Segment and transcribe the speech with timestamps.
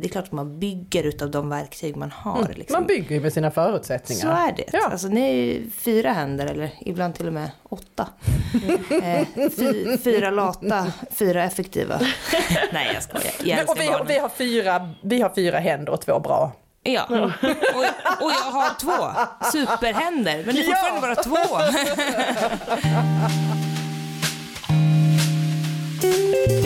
[0.00, 2.38] Det är klart att man bygger utav de verktyg man har.
[2.38, 2.52] Mm.
[2.56, 2.72] Liksom.
[2.72, 4.22] Man bygger ju med sina förutsättningar.
[4.22, 4.64] Så är det.
[4.72, 4.88] Ja.
[4.92, 8.08] Alltså, ni är ju fyra händer, eller ibland till och med åtta.
[9.02, 12.00] Eh, fy, fyra lata, fyra effektiva.
[12.72, 13.32] Nej, jag skojar.
[13.44, 16.52] Jag och vi, har, vi, har fyra, vi har fyra händer och två bra.
[16.82, 17.16] Ja, och,
[18.24, 19.10] och jag har två
[19.52, 21.36] superhänder, men det är fortfarande bara två.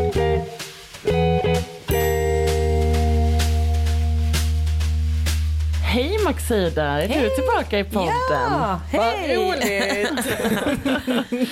[5.91, 8.13] Hej Maxida, är du tillbaka i podden?
[8.31, 9.35] Ja, Vad hej!
[9.35, 10.27] roligt!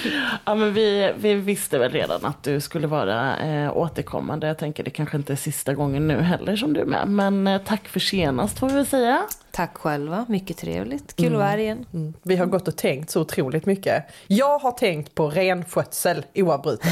[0.45, 4.47] Ja, men vi, vi visste väl redan att du skulle vara eh, återkommande.
[4.47, 7.07] Jag tänker det kanske inte är sista gången nu heller som du är med.
[7.07, 9.21] Men eh, tack för senast får vi väl säga.
[9.51, 11.15] Tack själva, mycket trevligt.
[11.15, 11.85] Kul att vara här igen.
[11.93, 12.13] Mm.
[12.23, 14.05] Vi har gått och tänkt så otroligt mycket.
[14.27, 16.91] Jag har tänkt på renskötsel oavbrutet.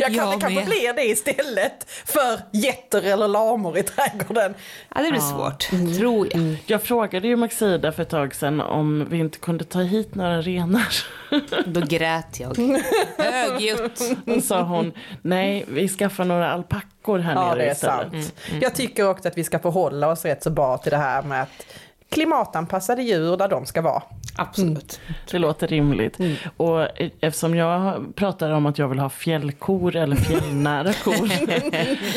[0.00, 4.54] Jag kanske kanske blir det istället för getter eller lamor i trädgården.
[4.94, 6.56] Ja, det blir svårt, tror jag.
[6.66, 10.42] Jag frågade ju Maxida för ett tag sedan om vi inte kunde ta hit några
[10.42, 10.94] renar.
[11.66, 12.56] Då grät jag.
[13.18, 14.02] Högljutt.
[14.24, 14.92] Då sa hon,
[15.22, 18.24] nej vi skaffar några alpackor här Ja, nere det är istället.
[18.24, 18.34] sant.
[18.62, 21.42] Jag tycker också att vi ska förhålla oss rätt så bra till det här med
[21.42, 21.66] att
[22.08, 24.02] klimatanpassade djur där de ska vara.
[24.36, 25.00] Absolut.
[25.30, 26.18] Det låter rimligt.
[26.18, 26.36] Mm.
[26.56, 31.30] Och eh, eftersom jag pratar om att jag vill ha fjällkor eller fjällnära kor.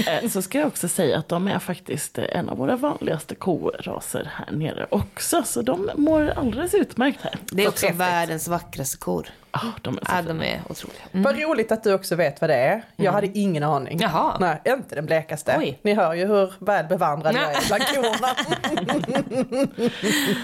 [0.07, 4.31] eh, så ska jag också säga att de är faktiskt en av våra vanligaste koraser
[4.35, 5.43] här nere också.
[5.45, 7.35] Så de mår alldeles utmärkt här.
[7.51, 9.27] Det är också världens vackraste kor.
[9.51, 10.33] Ah, de är så Ja, fina.
[10.33, 11.01] de är otroliga.
[11.11, 11.23] Mm.
[11.23, 12.81] Vad roligt att du också vet vad det är.
[12.95, 13.99] Jag hade ingen aning.
[14.01, 14.37] Jaha.
[14.39, 15.55] Nej, inte den blekaste.
[15.59, 15.79] Oj.
[15.81, 18.27] Ni hör ju hur väl bevandrad jag är bland korna.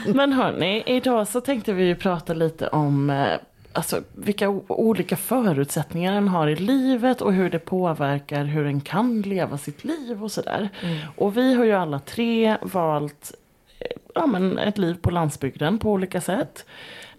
[0.13, 3.33] Men hörni, idag så tänkte vi ju prata lite om eh,
[3.73, 9.21] alltså, vilka olika förutsättningar en har i livet och hur det påverkar hur en kan
[9.21, 10.69] leva sitt liv och sådär.
[11.17, 13.31] Och vi har ju alla tre valt
[13.79, 16.65] eh, ja, men ett liv på landsbygden på olika sätt.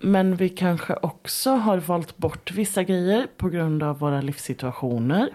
[0.05, 5.31] Men vi kanske också har valt bort vissa grejer på grund av våra livssituationer.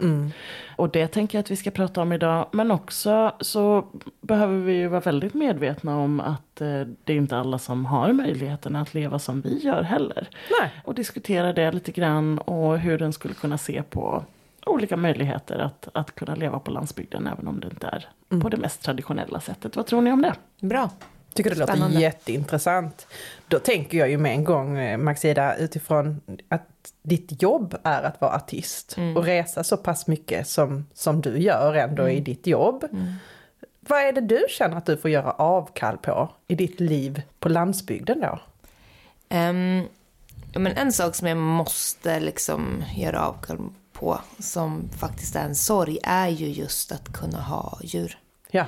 [0.76, 2.48] Och det tänker jag att vi ska prata om idag.
[2.52, 3.86] Men också så
[4.22, 8.14] behöver vi ju vara väldigt medvetna om att eh, det är inte alla som har
[8.14, 10.30] möjligheten att leva som vi gör heller.
[10.62, 10.72] Nej.
[10.86, 14.24] Och diskutera det lite grann och hur den skulle kunna se på
[14.66, 18.10] olika möjligheter att, att kunna leva på landsbygden även om det inte är
[18.42, 19.76] på det mest traditionella sättet.
[19.76, 20.36] Vad tror ni om det?
[20.60, 20.90] Bra.
[21.34, 22.00] Tycker det låter Spännande.
[22.00, 23.08] jätteintressant.
[23.48, 26.68] Då tänker jag ju med en gång, eh, Maxida, utifrån att
[27.02, 31.74] ditt jobb är att vara artist och resa så pass mycket som, som du gör
[31.74, 32.86] ändå i ditt jobb.
[33.80, 37.50] Vad är det du känner att du får göra avkall på i ditt liv på
[37.50, 38.40] landsbygden då?
[40.52, 43.58] Ja, men en sak som jag måste liksom göra avkall
[43.94, 48.18] på, som faktiskt är en sorg, är ju just att kunna ha djur.
[48.52, 48.66] Ja,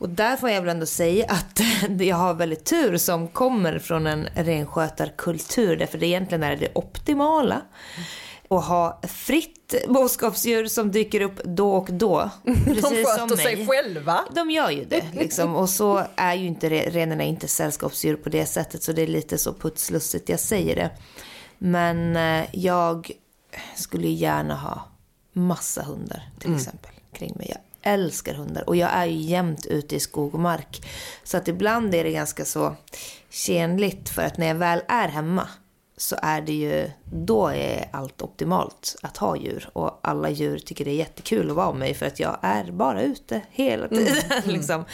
[0.00, 1.60] Och där får jag väl ändå säga att
[2.00, 7.62] jag har väldigt tur som kommer från en renskötarkultur, därför det egentligen är det optimala.
[8.48, 12.30] Att ha fritt boskapsdjur som dyker upp då och då.
[12.44, 13.66] de Precis som sköter sig mig.
[13.66, 14.20] själva.
[14.34, 15.56] De gör ju det liksom.
[15.56, 18.82] Och så är ju inte re- renarna inte sällskapsdjur på det sättet.
[18.82, 20.90] Så det är lite så putslustigt jag säger det.
[21.58, 23.10] Men eh, jag
[23.76, 24.88] skulle gärna ha
[25.32, 27.56] massa hundar till exempel kring mig.
[27.82, 30.88] Älskar hundar och jag är ju jämt ute i skog och mark.
[31.24, 32.76] Så att ibland är det ganska så
[33.30, 35.48] tjänligt för att när jag väl är hemma
[35.96, 39.68] så är det ju, då är allt optimalt att ha djur.
[39.72, 42.72] Och alla djur tycker det är jättekul att vara med mig för att jag är
[42.72, 44.22] bara ute hela tiden.
[44.44, 44.84] liksom.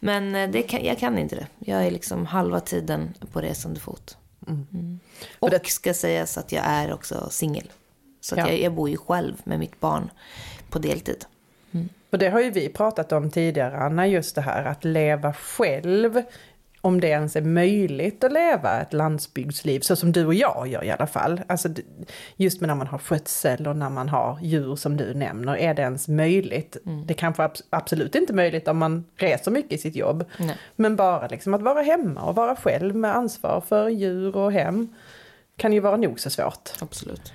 [0.00, 1.46] Men eh, det kan, jag kan inte det.
[1.58, 4.16] Jag är liksom halva tiden på resande fot.
[4.48, 5.00] Mm.
[5.38, 7.70] Och det- ska sägas att jag är också singel.
[8.20, 8.48] Så Ja.
[8.48, 10.10] jag, jag bor ju själv med mitt barn
[10.70, 11.24] på deltid.
[12.12, 16.22] Och det har ju vi pratat om tidigare, Anna, just det här att leva själv.
[16.80, 20.84] Om det ens är möjligt att leva ett landsbygdsliv, så som du och jag gör
[20.84, 21.40] i alla fall.
[21.46, 21.68] Alltså
[22.36, 25.74] just med när man har skötsel och när man har djur som du nämner, är
[25.74, 26.76] det ens möjligt?
[27.06, 30.24] Det kanske abs- absolut inte är möjligt om man reser mycket i sitt jobb.
[30.38, 30.56] Nej.
[30.76, 34.94] Men bara liksom att vara hemma och vara själv med ansvar för djur och hem
[35.56, 36.70] kan ju vara nog så svårt.
[36.80, 37.32] Absolut.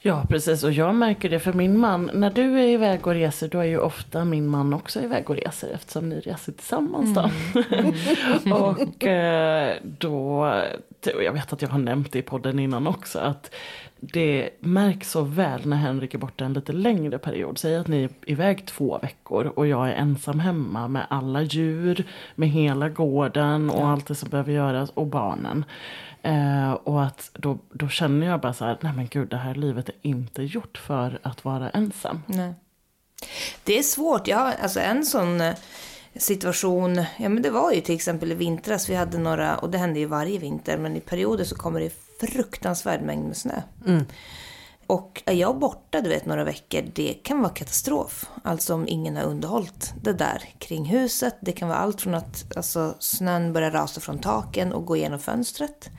[0.00, 3.48] Ja precis och jag märker det för min man, när du är iväg och reser
[3.48, 7.30] då är ju ofta min man också iväg och reser eftersom ni reser tillsammans då.
[7.70, 8.52] Mm.
[8.62, 10.52] och eh, då,
[11.24, 13.54] jag vet att jag har nämnt det i podden innan också, att
[14.00, 17.58] det märks så väl när Henrik är borta en lite längre period.
[17.58, 22.04] Säg att ni är iväg två veckor och jag är ensam hemma med alla djur,
[22.34, 23.92] med hela gården och ja.
[23.92, 25.64] allt det som behöver göras och barnen.
[26.26, 29.54] Eh, och att då, då känner jag bara så här, nej men gud det här
[29.54, 32.22] livet är inte gjort för att vara ensam.
[32.26, 32.54] Nej.
[33.64, 35.54] Det är svårt, jag alltså en sån eh,
[36.16, 39.78] situation, ja men det var ju till exempel i vintras, vi hade några, och det
[39.78, 43.62] händer ju varje vinter, men i perioder så kommer det fruktansvärd mängd med snö.
[43.86, 44.04] Mm.
[44.86, 48.30] Och är jag borta du vet, några veckor, det kan vara katastrof.
[48.42, 51.36] Alltså om ingen har underhållit det där kring huset.
[51.40, 55.18] Det kan vara allt från att alltså, snön börjar rasa från taken och gå igenom
[55.18, 55.90] fönstret.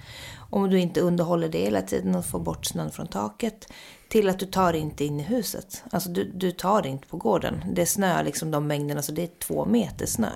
[0.49, 3.67] Om du inte underhåller det hela tiden och får bort snön från taket.
[4.09, 5.83] Till att du tar inte in i huset.
[5.91, 7.63] Alltså du, du tar inte på gården.
[7.71, 10.29] Det snöar liksom de mängderna, så det är två meter snö.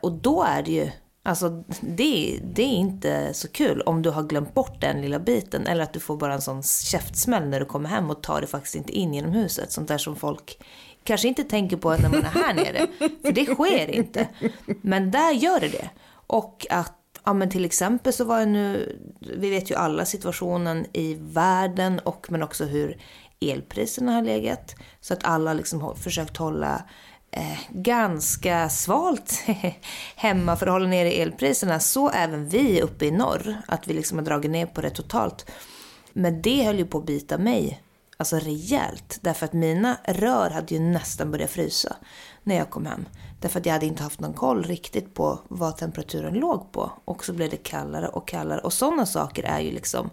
[0.00, 0.90] Och då är det ju
[1.26, 5.66] Alltså det, det är inte så kul om du har glömt bort den lilla biten.
[5.66, 8.46] Eller att du får bara en sån käftsmäll när du kommer hem och tar det
[8.46, 9.72] faktiskt inte in genom huset.
[9.72, 10.58] Sånt där som folk
[11.04, 12.86] kanske inte tänker på när man är här nere.
[13.22, 14.28] För det sker inte.
[14.82, 15.90] Men där gör det det.
[16.26, 16.92] Och att
[17.24, 18.98] Ja men till exempel så var jag nu,
[19.38, 22.98] vi vet ju alla situationen i världen och men också hur
[23.40, 24.74] elpriserna har legat.
[25.00, 26.84] Så att alla liksom har försökt hålla
[27.30, 29.44] eh, ganska svalt
[30.16, 31.80] hemma för att hålla nere elpriserna.
[31.80, 35.50] Så även vi uppe i norr, att vi liksom har dragit ner på det totalt.
[36.12, 37.82] Men det höll ju på att bita mig,
[38.16, 39.18] alltså rejält.
[39.20, 41.96] Därför att mina rör hade ju nästan börjat frysa
[42.42, 43.04] när jag kom hem.
[43.40, 46.92] Därför att jag hade inte haft någon koll riktigt på vad temperaturen låg på.
[47.04, 48.60] Och så blev det kallare och kallare.
[48.60, 50.10] Och sådana saker är ju liksom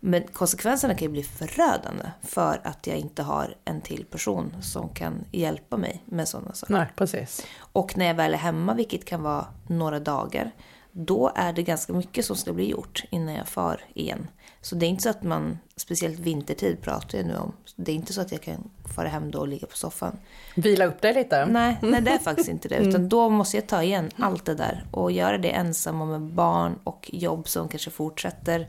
[0.00, 4.88] men konsekvenserna kan ju bli förödande för att jag inte har en till person som
[4.88, 6.74] kan hjälpa mig med sådana saker.
[6.74, 7.46] Nej, precis.
[7.58, 10.50] Och när jag väl är hemma, vilket kan vara några dagar,
[10.92, 14.28] då är det ganska mycket som ska bli gjort innan jag far igen.
[14.60, 17.96] Så det är inte så att man, speciellt vintertid pratar jag nu om, det är
[17.96, 20.18] inte så att jag kan fara hem då och ligga på soffan.
[20.54, 21.46] Vila upp dig lite?
[21.46, 22.76] Nej, nej det är faktiskt inte det.
[22.80, 23.08] Utan mm.
[23.08, 26.78] då måste jag ta igen allt det där och göra det ensam och med barn
[26.84, 28.68] och jobb som kanske fortsätter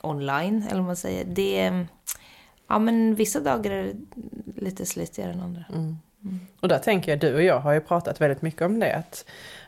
[0.00, 1.24] online, eller vad man säger.
[1.24, 1.86] Det,
[2.68, 3.94] ja men vissa dagar är det
[4.62, 5.64] lite slitigare än andra.
[5.72, 5.96] Mm.
[6.24, 6.40] Mm.
[6.60, 9.24] Och där tänker jag, du och jag har ju pratat väldigt mycket om det, att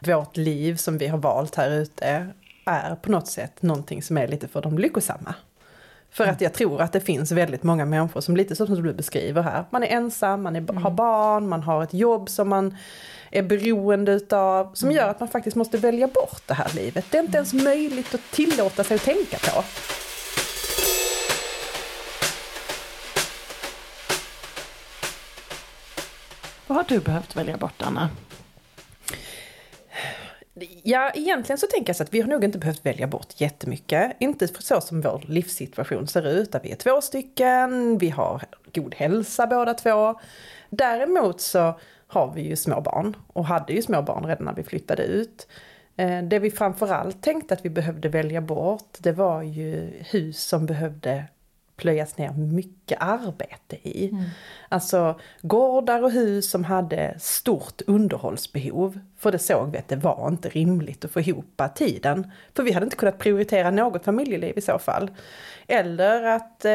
[0.06, 2.26] vårt liv som vi har valt här ute
[2.64, 5.34] är på något sätt någonting som är lite för de lyckosamma.
[6.10, 6.34] För mm.
[6.34, 9.64] att jag tror att det finns väldigt många människor som lite som du beskriver här,
[9.70, 10.76] man är ensam, man är, mm.
[10.76, 12.76] har barn, man har ett jobb som man
[13.30, 14.96] är beroende utav, som mm.
[14.96, 17.04] gör att man faktiskt måste välja bort det här livet.
[17.10, 19.64] Det är inte ens möjligt att tillåta sig att tänka på.
[26.66, 28.10] Vad har du behövt välja bort, Anna?
[30.82, 34.16] Ja, egentligen så tänker jag så att vi har nog inte behövt välja bort jättemycket.
[34.20, 38.42] Inte så som vår livssituation ser ut, där vi är två stycken, vi har
[38.74, 40.20] god hälsa båda två.
[40.70, 44.62] Däremot så har vi ju små barn och hade ju små barn redan när vi
[44.62, 45.48] flyttade ut.
[45.96, 50.66] Eh, det vi framförallt tänkte att vi behövde välja bort, det var ju hus som
[50.66, 51.24] behövde
[51.76, 54.08] plöjas ner mycket arbete i.
[54.12, 54.24] Mm.
[54.68, 59.00] Alltså gårdar och hus som hade stort underhållsbehov.
[59.18, 62.30] För det såg vi att det var inte rimligt att få ihop tiden.
[62.54, 65.10] För vi hade inte kunnat prioritera något familjeliv i så fall.
[65.68, 66.72] Eller att, eh,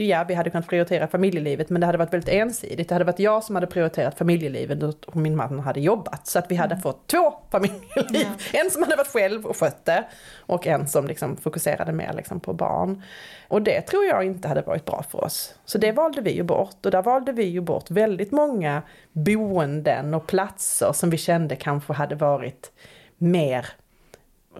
[0.00, 2.88] ja vi hade kunnat prioritera familjelivet men det hade varit väldigt ensidigt.
[2.88, 6.26] Det hade varit jag som hade prioriterat familjelivet och min man hade jobbat.
[6.26, 6.82] Så att vi hade mm.
[6.82, 8.26] fått två familjeliv.
[8.52, 8.60] Ja.
[8.60, 10.04] En som hade varit själv och skött det
[10.38, 13.02] och en som liksom fokuserade mer liksom på barn.
[13.48, 15.54] Och det tror jag inte hade varit bra för oss.
[15.64, 20.14] Så det valde vi ju bort och där valde vi ju bort väldigt många boenden
[20.14, 22.72] och platser som vi kände kanske hade varit
[23.18, 23.66] mer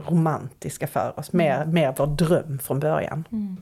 [0.06, 1.74] romantiska för oss, mer, mm.
[1.74, 3.24] mer vår dröm från början.
[3.32, 3.56] Mm.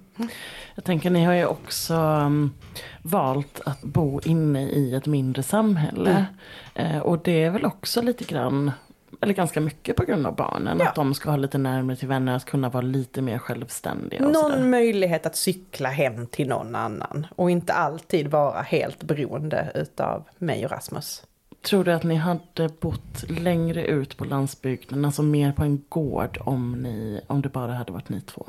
[0.74, 2.54] Jag tänker ni har ju också um,
[3.02, 6.26] valt att bo inne i ett mindre samhälle.
[6.74, 6.96] Mm.
[6.96, 8.72] Uh, och det är väl också lite grann
[9.20, 10.78] eller ganska mycket på grund av barnen.
[10.78, 10.88] Ja.
[10.88, 14.22] Att de ska ha lite närmare till vänner, att kunna vara lite mer självständiga.
[14.22, 14.64] någon sådär.
[14.64, 17.26] möjlighet att cykla hem till någon annan.
[17.36, 21.22] Och inte alltid vara helt beroende utav mig och Rasmus.
[21.62, 26.38] Tror du att ni hade bott längre ut på landsbygden, alltså mer på en gård
[26.40, 28.46] om, ni, om det bara hade varit ni två?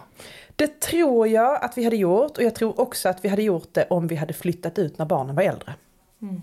[0.56, 3.74] Det tror jag att vi hade gjort och jag tror också att vi hade gjort
[3.74, 5.74] det om vi hade flyttat ut när barnen var äldre.
[6.22, 6.42] Mm.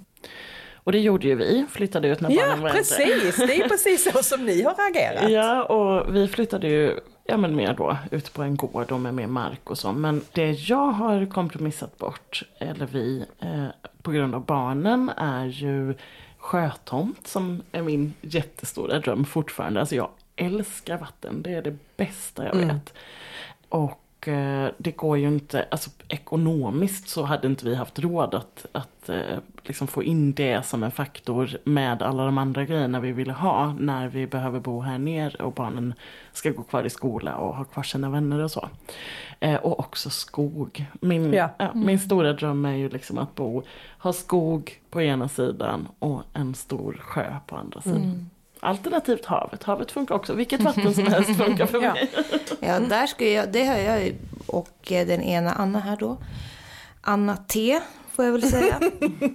[0.84, 2.68] Och det gjorde ju vi, flyttade ut när barnen var äldre.
[2.68, 5.30] Ja precis, det är precis så som ni har agerat.
[5.30, 9.14] Ja och vi flyttade ju ja men mer då ute på en gård och med
[9.14, 9.92] mer mark och så.
[9.92, 13.66] Men det jag har kompromissat bort, eller vi, eh,
[14.02, 15.94] på grund av barnen är ju
[16.38, 19.80] sjötomt som är min jättestora dröm fortfarande.
[19.80, 22.62] Alltså jag älskar vatten, det är det bästa jag vet.
[22.64, 22.80] Mm.
[23.68, 24.03] Och eh,
[24.78, 29.38] det går ju inte, alltså ekonomiskt så hade inte vi haft råd att, att eh,
[29.62, 33.72] liksom få in det som en faktor med alla de andra grejerna vi ville ha
[33.72, 35.94] när vi behöver bo här nere och barnen
[36.32, 38.68] ska gå kvar i skola och ha kvar sina vänner och så.
[39.40, 40.86] Eh, och också skog.
[41.00, 41.48] Min, Ja.
[41.58, 43.62] ja, min stora dröm är ju liksom att bo,
[43.98, 48.30] ha skog på ena sidan och en stor sjö på andra sidan.
[48.64, 49.62] Alternativt havet.
[49.62, 50.34] Havet funkar också.
[50.34, 51.92] Vilket vatten som helst funkar för Ja.
[51.92, 52.10] mig.
[52.60, 54.14] Ja, där ska jag, det har jag
[54.46, 56.16] och eh, den ena Anna här då.
[57.00, 57.80] Anna T,
[58.12, 58.80] får jag väl säga.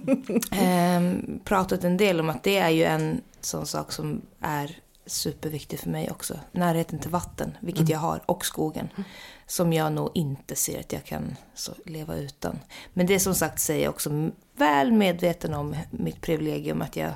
[0.52, 5.78] ehm, pratat en del om att det är ju en sån sak som är superviktig
[5.80, 6.34] för mig också.
[6.52, 8.88] Närheten till vatten, vilket jag har, och skogen.
[9.46, 11.36] Som jag nog inte ser att jag kan
[11.84, 12.58] leva utan.
[12.92, 17.10] Men det som sagt säger jag också väl medveten om mitt privilegium att jag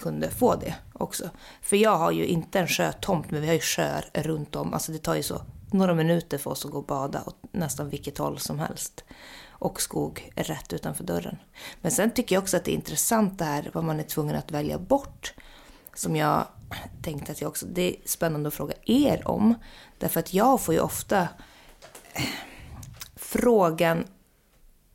[0.00, 1.30] kunde få det också.
[1.62, 4.74] För jag har ju inte en sjötomt, men vi har ju sjöar runt om.
[4.74, 7.88] Alltså det tar ju så några minuter för oss att gå och bada åt nästan
[7.88, 9.04] vilket håll som helst.
[9.48, 11.36] Och skog är rätt utanför dörren.
[11.80, 14.36] Men sen tycker jag också att det är intressant det här vad man är tvungen
[14.36, 15.34] att välja bort.
[15.94, 16.46] Som jag
[17.02, 19.54] tänkte att jag också, det är spännande att fråga er om.
[19.98, 21.28] Därför att jag får ju ofta
[22.12, 22.22] eh,
[23.16, 24.04] frågan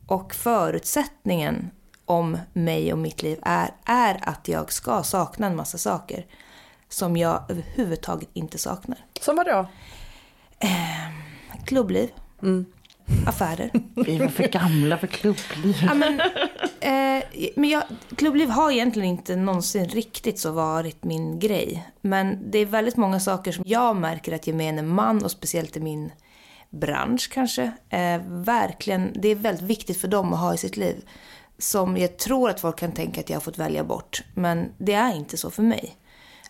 [0.06, 1.70] och förutsättningen
[2.06, 6.26] om mig och mitt liv är, är att jag ska sakna en massa saker
[6.88, 8.98] som jag överhuvudtaget inte saknar.
[9.20, 9.68] Som vadå?
[11.66, 12.08] Klubbliv,
[13.26, 13.70] affärer.
[13.94, 15.76] Vi var för gamla för klubbliv.
[15.82, 16.20] Ja, men,
[16.80, 17.24] eh,
[17.56, 17.82] men jag,
[18.16, 21.88] klubbliv har egentligen inte någonsin riktigt så varit min grej.
[22.00, 25.80] Men det är väldigt många saker som jag märker att gemene man och speciellt i
[25.80, 26.12] min
[26.70, 31.04] bransch kanske, eh, verkligen, det är väldigt viktigt för dem att ha i sitt liv.
[31.58, 34.22] Som jag tror att folk kan tänka att jag har fått välja bort.
[34.34, 35.96] Men det är inte så för mig.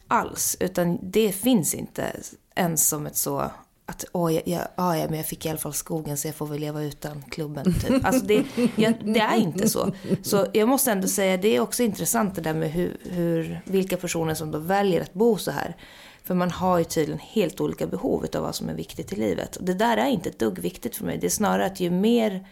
[0.09, 0.57] Alls.
[0.61, 2.13] Utan det finns inte
[2.55, 3.51] ens som ett så
[3.87, 6.35] att åh, jag, jag, ja, ja, men jag fick i alla fall skogen så jag
[6.35, 7.65] får väl leva utan klubben.
[7.65, 8.05] Typ.
[8.05, 8.45] Alltså det,
[8.77, 9.93] jag, det är inte så.
[10.23, 13.97] Så jag måste ändå säga, det är också intressant det där med hur, hur, vilka
[13.97, 15.77] personer som då väljer att bo så här.
[16.25, 19.57] För man har ju tydligen helt olika behov av vad som är viktigt i livet.
[19.57, 21.19] Och det där är inte ett dugg viktigt för mig.
[21.19, 22.47] Det är snarare att ju mer,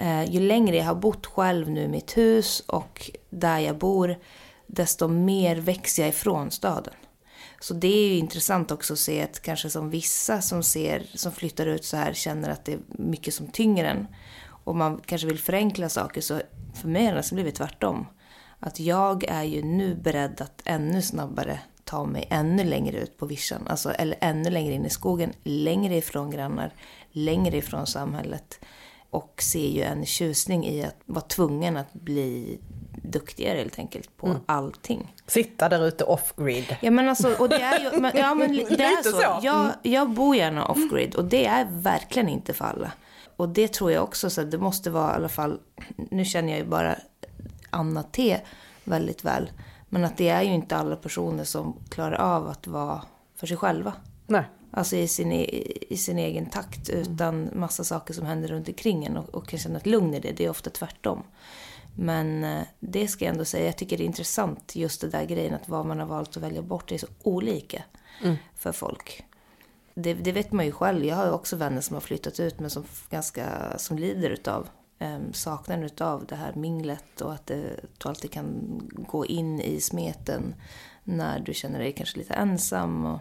[0.00, 4.18] eh, ju längre jag har bott själv nu i mitt hus och där jag bor,
[4.66, 6.94] desto mer växer jag ifrån staden.
[7.60, 11.32] Så det är ju intressant också att se att kanske som vissa som ser, som
[11.32, 14.06] flyttar ut så här känner att det är mycket som tynger en.
[14.64, 16.40] Och man kanske vill förenkla saker så
[16.74, 18.06] för mig har det nästan blivit tvärtom.
[18.58, 23.26] Att jag är ju nu beredd att ännu snabbare ta mig ännu längre ut på
[23.26, 23.66] vischan.
[23.66, 26.74] Alltså, eller ännu längre in i skogen, längre ifrån grannar,
[27.10, 28.60] längre ifrån samhället.
[29.10, 32.58] Och ser ju en tjusning i att vara tvungen att bli
[33.02, 35.14] duktigare helt enkelt på allting.
[35.26, 36.76] Sitta där ute off-grid.
[36.80, 39.10] Ja men alltså, och det är ju, men, ja men det är så.
[39.10, 39.30] så.
[39.30, 39.44] Mm.
[39.44, 42.92] Jag, jag bor gärna off-grid och det är verkligen inte för alla.
[43.36, 45.60] Och det tror jag också, så det måste vara i alla fall,
[45.96, 46.96] nu känner jag ju bara
[47.70, 48.40] Anna T
[48.84, 49.50] väldigt väl.
[49.88, 53.02] Men att det är ju inte alla personer som klarar av att vara
[53.36, 53.92] för sig själva.
[54.26, 54.44] Nej.
[54.70, 59.04] Alltså i sin, e- i sin egen takt utan massa saker som händer runt omkring
[59.04, 60.32] en och, och kan känna ett lugn i det.
[60.32, 61.22] Det är ofta tvärtom.
[61.96, 65.24] Men eh, det ska jag ändå säga, jag tycker det är intressant just det där
[65.24, 67.82] grejen att vad man har valt att välja bort är så olika
[68.56, 69.24] för folk.
[69.94, 72.70] Det, det vet man ju själv, jag har också vänner som har flyttat ut men
[72.70, 78.08] som ganska, som lider utav um, saknaden utav det här minglet och att det, du
[78.08, 80.54] alltid kan gå in i smeten
[81.04, 83.06] när du känner dig kanske lite ensam.
[83.06, 83.18] Och,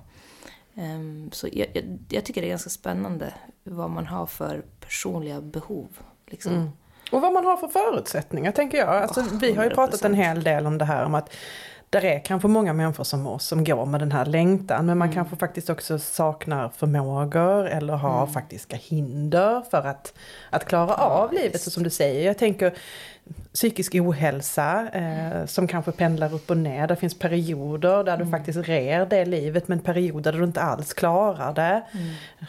[1.31, 3.33] så jag, jag, jag tycker det är ganska spännande
[3.63, 5.87] vad man har för personliga behov.
[6.27, 6.71] Liksom.
[7.11, 8.89] Och vad man har för förutsättningar tänker jag.
[8.89, 10.15] Alltså, vi har ju pratat en 100%.
[10.15, 11.33] hel del om det här om att
[11.89, 15.13] där är kanske många människor som oss som går med den här längtan men man
[15.13, 20.13] kanske faktiskt också saknar förmågor eller har faktiska hinder för att,
[20.49, 22.25] att klara av livet så som du säger.
[22.25, 22.73] Jag tänker
[23.53, 26.87] psykisk ohälsa eh, som kanske pendlar upp och ner.
[26.87, 30.93] Det finns perioder där du faktiskt rer det livet men perioder där du inte alls
[30.93, 31.83] klarar det.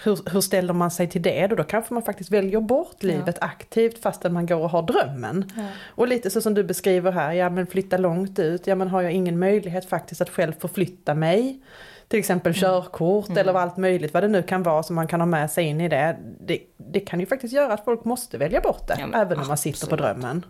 [0.04, 1.56] Hur, hur ställer man sig till det då?
[1.56, 5.52] Då kanske man faktiskt väljer bort livet aktivt fastän man går och har drömmen.
[5.86, 9.02] Och lite så som du beskriver här, ja men flytta långt ut, ja men har
[9.02, 11.60] jag ingen möjlighet faktiskt att själv förflytta mig.
[12.08, 15.26] Till exempel körkort eller allt möjligt vad det nu kan vara som man kan ha
[15.26, 16.16] med sig in i det.
[16.40, 19.38] Det, det kan ju faktiskt göra att folk måste välja bort det, Ja, men även
[19.38, 20.44] om man sitter på drömmen.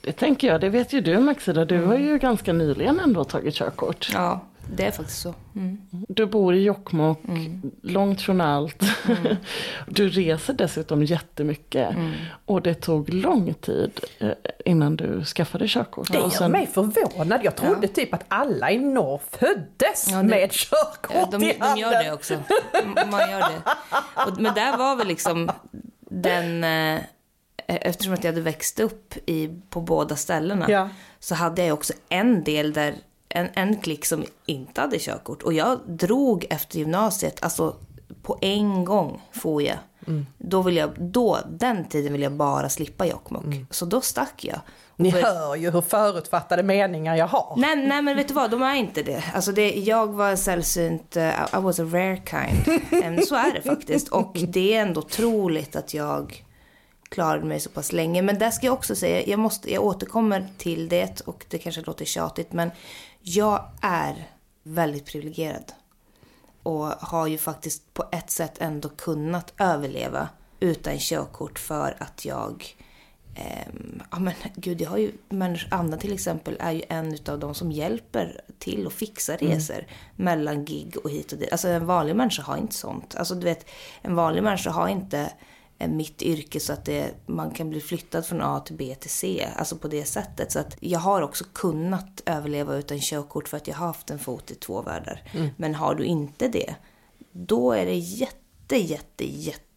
[0.00, 3.54] Det tänker jag, det vet ju du Maxida, du har ju ganska nyligen ändå tagit
[3.54, 4.10] körkort.
[4.14, 4.40] Ja,
[4.74, 5.34] Det är faktiskt så.
[5.56, 5.78] Mm.
[6.08, 7.18] Du bor i Jokkmokk,
[7.82, 8.82] långt från allt.
[9.86, 11.96] Du reser dessutom jättemycket.
[12.44, 14.30] Och det tog lång tid eh,
[14.64, 16.12] innan du skaffade körkort.
[16.12, 17.40] Det gör sen- mig förvånad.
[17.44, 21.52] Jag trodde typ att alla i norr föddes Ja, det- med Ja, körkort de, i
[21.52, 21.78] de handen.
[21.78, 22.34] gör det också.
[23.10, 23.62] Man gör det.
[24.26, 25.50] Och, men där var väl liksom
[26.00, 26.64] den...
[26.64, 27.00] Eh,
[27.68, 30.88] eftersom att jag hade växt upp i, på båda ställena Ja.
[31.18, 32.94] så hade jag också en del där,
[33.36, 35.42] en, en klick som inte hade körkort.
[35.42, 37.76] Och jag drog efter gymnasiet, alltså
[38.22, 39.76] på en gång får jag.
[40.38, 43.44] Då vill jag, då, den tiden vill jag bara slippa Jokkmokk.
[43.70, 44.60] Så då stack jag.
[44.96, 47.54] Ni För- hör ju hur förutfattade meningar jag har.
[47.56, 49.24] Nej, nej men vet du vad, de är inte det.
[49.34, 52.82] Alltså det, jag var sällsynt, uh, I was a rare kind.
[53.04, 54.08] Um, så är det faktiskt.
[54.08, 56.44] Och det är ändå troligt att jag
[57.08, 58.22] klarade mig så pass länge.
[58.22, 61.82] Men där ska jag också säga, jag, måste, jag återkommer till det och det kanske
[61.82, 62.70] låter tjatigt men
[63.28, 64.30] jag är
[64.62, 65.72] väldigt privilegierad.
[66.62, 70.28] Och har ju faktiskt på ett sätt ändå kunnat överleva
[70.60, 72.76] utan körkort för att jag
[73.36, 77.38] Ehm, ja men gud, jag har ju människor, Anna till exempel är ju en utav
[77.38, 81.52] de som hjälper till att fixa resor mellan gig och hit och dit.
[81.52, 83.14] Alltså en vanlig människa har inte sånt.
[83.16, 83.66] Alltså du vet,
[84.02, 85.28] en vanlig människa har inte eh,
[85.78, 89.48] mitt yrke så att det, man kan bli flyttad från A till B till C.
[89.56, 90.52] Alltså på det sättet.
[90.52, 94.18] Så att jag har också kunnat överleva utan körkort för att jag har haft en
[94.18, 95.22] fot i två världar.
[95.56, 96.74] Men har du inte det,
[97.32, 99.24] då är det jätte, jätte,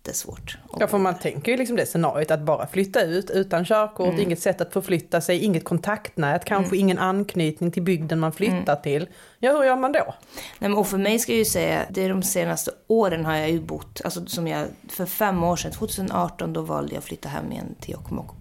[0.09, 0.57] jättesvårt.
[0.79, 4.19] Ja, för man tänker ju liksom det scenariot att bara flytta ut utan körkort, Mm.
[4.21, 8.81] inget sätt att förflytta sig, inget kontaktnät, kanske ingen anknytning till bygden man flyttar Mm.
[8.83, 9.07] till.
[9.39, 9.99] Ja, hur gör man då?
[10.05, 13.35] Nej, men och för mig ska jag ju säga, det är de senaste åren har
[13.35, 17.05] jag ju bott, alltså som jag, för fem år sedan, 2018, då valde jag att
[17.05, 18.31] flytta hem igen till Jokkmokk.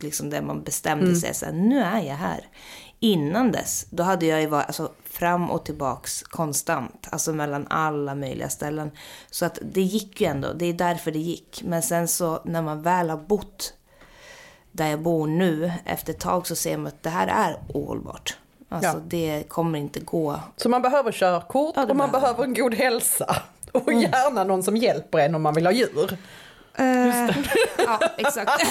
[0.00, 2.40] Liksom där man bestämde sig så här, nu är jag här.
[3.00, 8.14] Innan dess, då hade jag ju varit alltså, fram och tillbaks konstant, alltså mellan alla
[8.14, 8.90] möjliga ställen.
[9.30, 11.62] Så att det gick ju ändå, det är därför det gick.
[11.64, 13.72] Men sen så när man väl har bott
[14.72, 18.36] där jag bor nu, efter ett tag så ser man att det här är ohållbart.
[18.68, 19.02] Alltså Ja.
[19.06, 22.74] det kommer inte gå Så man behöver körkort Ja, och man behöver behöver en god
[22.74, 23.36] hälsa.
[23.72, 26.16] Och gärna någon som hjälper en om man vill ha djur.
[26.78, 27.36] Eh,
[27.78, 28.50] ja, exakt.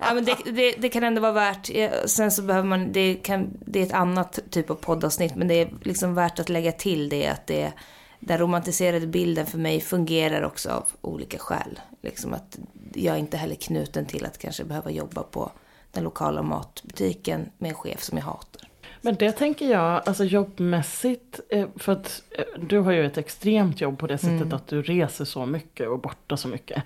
[0.00, 1.70] ja, men det, det, det kan ändå vara värt.
[1.74, 5.48] eh, Sen så behöver man, det, kan, det är ett annat typ av poddavsnitt, men
[5.48, 7.72] det är liksom värt att lägga till det att det,
[8.20, 11.80] den romantiserade bilden för mig fungerar också av olika skäl.
[12.02, 12.58] Liksom att
[12.94, 15.50] jag är inte heller knuten till att kanske behöva jobba på
[15.92, 18.68] den lokala matbutiken med en chef som jag hatar.
[19.04, 23.80] Men det tänker jag, alltså jobbmässigt, eh, för att eh, du har ju ett extremt
[23.80, 24.52] jobb på det sättet Mm.
[24.52, 26.82] att du reser så mycket och borta så mycket.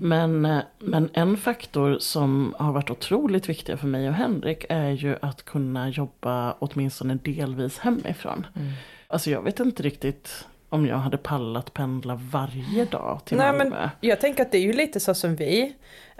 [0.00, 4.90] Men, eh, men en faktor som har varit otroligt viktig för mig och Henrik är
[4.90, 8.46] ju att kunna jobba åtminstone delvis hemifrån.
[8.56, 8.72] Mm.
[9.08, 13.70] Alltså jag vet inte riktigt om jag hade pallat pendla varje dag till Nej, Malmö.
[13.70, 15.74] men jag tänker att det är ju lite så som vi.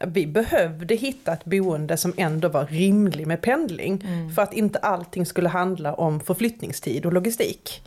[0.06, 4.04] Vi behövde hitta ett boende som ändå var rimlig med pendling.
[4.06, 4.34] Mm.
[4.34, 7.82] För att inte allting skulle handla om förflyttningstid och logistik.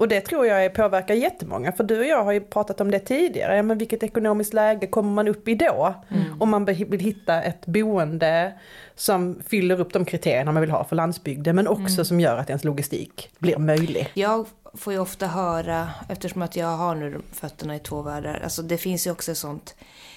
[0.00, 1.72] Och det tror jag påverkar jättemånga.
[1.72, 3.56] För du och jag har ju pratat om det tidigare.
[3.56, 5.94] Ja, men vilket ekonomiskt läge kommer man upp i då?
[6.08, 6.42] Mm.
[6.42, 8.52] Om man vill hitta ett boende
[8.94, 11.56] som fyller upp de kriterierna man vill ha för landsbygden.
[11.56, 12.04] Men också Mm.
[12.04, 14.10] som gör att ens logistik blir möjlig.
[14.14, 18.62] Jag får ju ofta höra, eftersom att jag har nu fötterna i två världar, alltså
[18.62, 19.74] det finns ju också sånt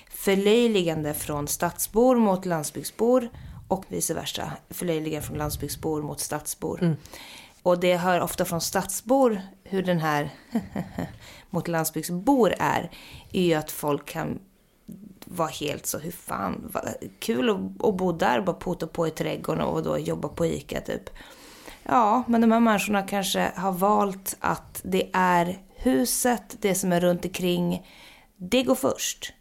[0.09, 3.29] förlöjligande från stadsbor mot landsbygdsbor
[3.67, 4.51] och vice versa.
[4.69, 6.95] Förlöjligande från landsbygdsbor mot stadsbor.
[7.63, 10.29] Och det hör ofta från stadsbor hur den här
[11.49, 12.91] mot landsbygdsbor är,
[13.31, 14.39] är ju att folk kan
[15.25, 19.11] vara helt så, hur fan, vad kul att, att bo där, bara pota på i
[19.11, 21.09] trädgården och då jobba på ICA typ.
[21.83, 27.01] Ja, men de här människorna kanske har valt att det är huset, det som är
[27.01, 27.87] runt omkring,
[28.37, 29.33] det går först.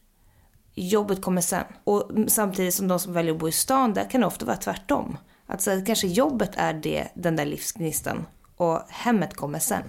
[0.75, 1.65] Jobbet kommer sen.
[1.85, 4.57] Och samtidigt som de som väljer att bo i stan, där kan det ofta vara
[4.57, 5.17] tvärtom.
[5.47, 9.83] Alltså att kanske jobbet är det, den där livsgnistan och hemmet kommer sen.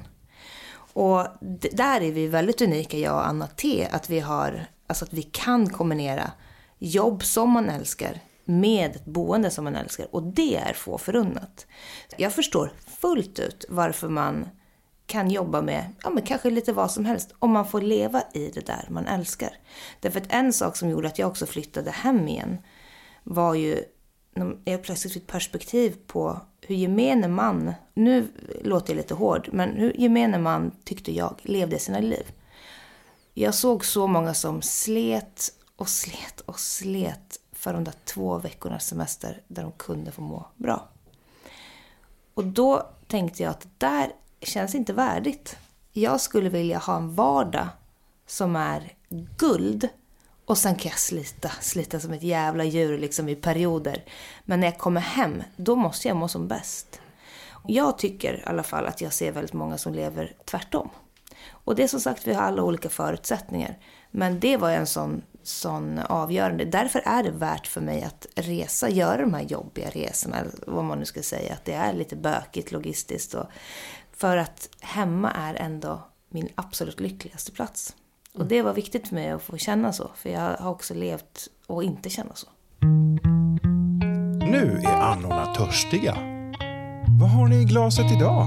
[0.94, 1.28] Och
[1.72, 5.24] där är vi väldigt unika, jag och Anna T, att vi har, alltså att vi
[5.24, 6.32] kan kombinera
[6.80, 10.08] jobb som man älskar med ett boende som man älskar.
[10.12, 11.68] Och det är få förunnat.
[12.18, 14.50] Jag förstår fullt ut varför man
[15.06, 18.52] kan jobba med, ja men kanske lite vad som helst, om man får leva i
[18.54, 19.58] det där man älskar.
[20.00, 22.58] Därför att en sak som gjorde att jag också flyttade hem igen
[23.24, 23.84] var ju
[24.64, 28.28] jag plötsligt fick perspektiv på hur gemene man, nu
[28.64, 32.32] låter jag lite hård, men hur gemene man tyckte jag levde sina liv.
[33.34, 38.88] Jag såg så många som slet och slet och slet för de där två veckornas
[38.88, 40.90] semester där de kunde få må bra.
[42.34, 45.58] Och då tänkte jag att det där känns inte värdigt.
[45.92, 47.68] Jag skulle vilja ha en vardag
[48.28, 48.94] som är
[49.38, 49.90] guld
[50.46, 54.04] och sen kan jag slita, slita som ett jävla djur liksom i perioder.
[54.46, 57.02] Men när jag kommer hem, då måste jag må som bäst.
[57.68, 60.90] Jag tycker i alla fall att jag ser väldigt många som lever tvärtom.
[61.50, 63.78] Och det är som sagt, vi har alla olika förutsättningar.
[64.12, 66.66] Men det var en sån, sån avgörande.
[66.66, 71.00] Därför är det värt för mig att resa, göra de här jobbiga resorna, vad man
[71.00, 71.54] nu ska säga.
[71.54, 73.34] Att det är lite bökigt logistiskt.
[73.34, 73.46] Och,
[74.12, 77.96] för att hemma är ändå min absolut lyckligaste plats.
[78.40, 80.12] Och det var viktigt för mig att få känna så.
[80.16, 82.48] För jag har också levt och inte känna så.
[84.52, 86.14] Nu är annorna törstiga.
[87.20, 88.46] Vad har ni i glaset idag?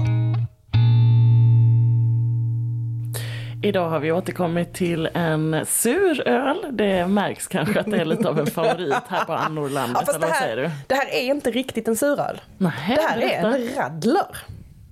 [3.63, 6.57] Idag har vi återkommit till en sur öl.
[6.71, 10.03] Det märks kanske att det är lite av en favorit här på Annorlandet.
[10.07, 10.67] Ja, eller det, vad säger du?
[10.67, 12.41] här, det här är inte riktigt en suröl.
[12.57, 14.37] Nej, Det här är en radler.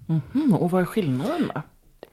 [0.08, 1.62] Mhm, och vad är skillnaden då?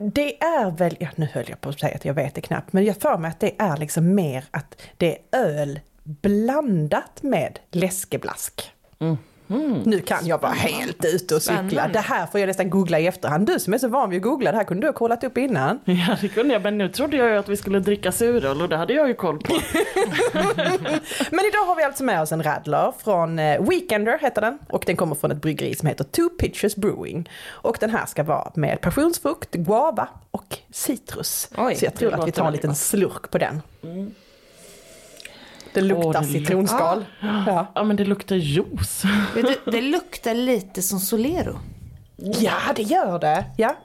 [0.03, 2.73] Det är väl, ja, nu höll jag på att säga att jag vet det knappt,
[2.73, 7.59] men jag för mig att det är liksom mer att det är öl blandat med
[7.71, 8.73] läskeblask.
[8.99, 9.17] Mm.
[9.85, 11.57] Nu kan jag vara helt ute och cykla.
[11.69, 11.93] Spännande.
[11.93, 13.47] Det här får jag nästan googla i efterhand.
[13.47, 15.38] Du som är så van vid att googla, det här kunde du ha kollat upp
[15.38, 15.81] innan.
[15.85, 18.69] Ja, det kunde jag, men nu trodde jag ju att vi skulle dricka suröl och
[18.69, 19.55] det hade jag ju koll på.
[21.31, 24.59] Men idag har vi alltså med oss en radler från eh, Weekender heter den.
[24.69, 27.29] Och den kommer från ett bryggeri som heter Two Pitchers Brewing.
[27.51, 31.49] Och den här ska vara med passionsfrukt, guava och citrus.
[31.57, 33.62] Oj, Så jag tror att vi tar en liten slurk på den.
[35.73, 37.05] Det luktar Åh, det citronskal.
[37.21, 37.73] Ja.
[37.75, 39.03] Ja, men det luktar juice.
[39.35, 41.59] Du, det luktar lite som Solero.
[42.17, 43.45] ja, det gör det.
[43.57, 43.77] Ja.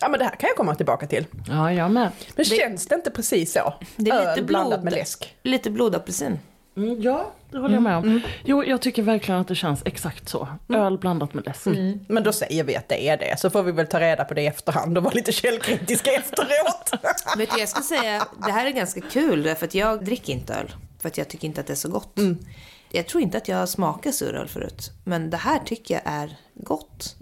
[0.00, 1.26] Ja men det här kan jag komma tillbaka till.
[1.48, 2.10] Ja, jag med.
[2.36, 3.74] Men känns det inte precis så?
[3.96, 4.84] Det är lite blod.
[4.84, 5.36] med läsk.
[5.42, 6.38] Lite blodapelsin.
[6.78, 8.20] Mm, ja, det håller jag med om.
[8.44, 10.48] Jo, jag tycker verkligen att det känns exakt så.
[10.68, 11.66] Öl blandat med läsk.
[12.08, 14.34] Men då säger vi att det är det, så får vi väl ta reda på
[14.34, 16.90] det i efterhand och vara lite källkritiska efteråt.
[17.36, 20.54] Vet du, jag ska säga, det här är ganska kul därför att jag dricker inte
[20.54, 20.72] öl.
[20.98, 22.18] För att jag tycker inte att det är så gott.
[22.90, 24.90] Jag tror inte att jag har smakat suröl förut.
[25.04, 27.16] Men det här tycker jag är gott.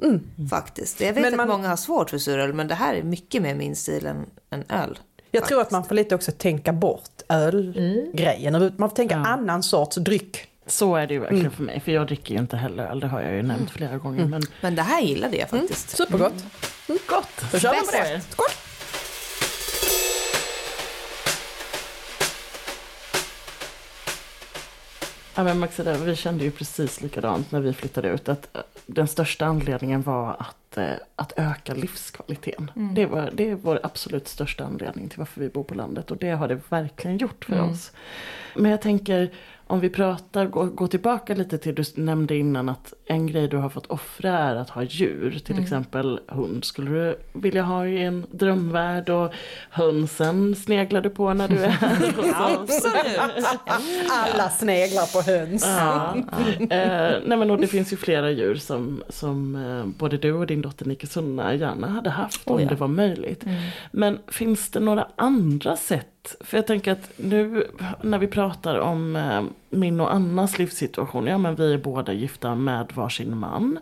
[0.50, 1.00] Faktiskt.
[1.00, 2.52] Jag vet Men man- att många har svårt för suröl.
[2.52, 4.98] Men det här är mycket mer min stil än, än öl.
[5.36, 8.72] Jag tror att man får lite också tänka bort ölgrejen.
[8.76, 9.26] Man får tänka Ja.
[9.26, 10.46] annan sorts dryck.
[10.66, 13.06] Så är det ju verkligen för mig, för jag dricker ju inte heller öl, det
[13.06, 14.24] har jag ju nämnt flera gånger.
[14.26, 15.90] Men Men det här gillade jag faktiskt.
[15.96, 16.44] Supergott.
[17.08, 17.28] gott!
[17.52, 17.92] Då kör vi Bäst.
[17.92, 18.20] på det.
[18.30, 18.46] Skål!
[25.36, 28.28] Ja men Maxida, vi kände ju precis likadant när vi flyttade ut.
[28.28, 32.70] Att eh, den största anledningen var att, eh, att öka livskvaliteten.
[32.94, 36.10] Det, var, det är vår absolut största anledning till varför vi bor på landet.
[36.10, 37.92] Och det har det verkligen gjort för oss.
[38.54, 39.30] Men jag tänker,
[39.68, 43.56] om vi pratar, gå, gå tillbaka lite till, du nämnde innan att en grej du
[43.56, 45.38] har fått offra är att ha djur.
[45.44, 49.10] Till exempel hund skulle du vilja ha i en drömvärld.
[49.10, 49.32] Och
[49.70, 52.18] hönsen sneglar du på när du är här
[52.62, 52.86] oss.
[54.10, 55.64] Alla sneglar på höns.
[55.66, 56.16] Ja.
[56.60, 60.46] Eh, nej men och det finns ju flera djur som, som eh, både du och
[60.46, 62.68] din dotter Nike Sunna gärna hade haft om Oh ja.
[62.68, 63.44] det var möjligt.
[63.90, 66.06] Men finns det några andra sätt?
[66.40, 67.66] För jag tänker att nu
[68.02, 72.54] när vi pratar om eh, min och Annas livssituation, ja men vi är båda gifta
[72.54, 73.78] med varsin man.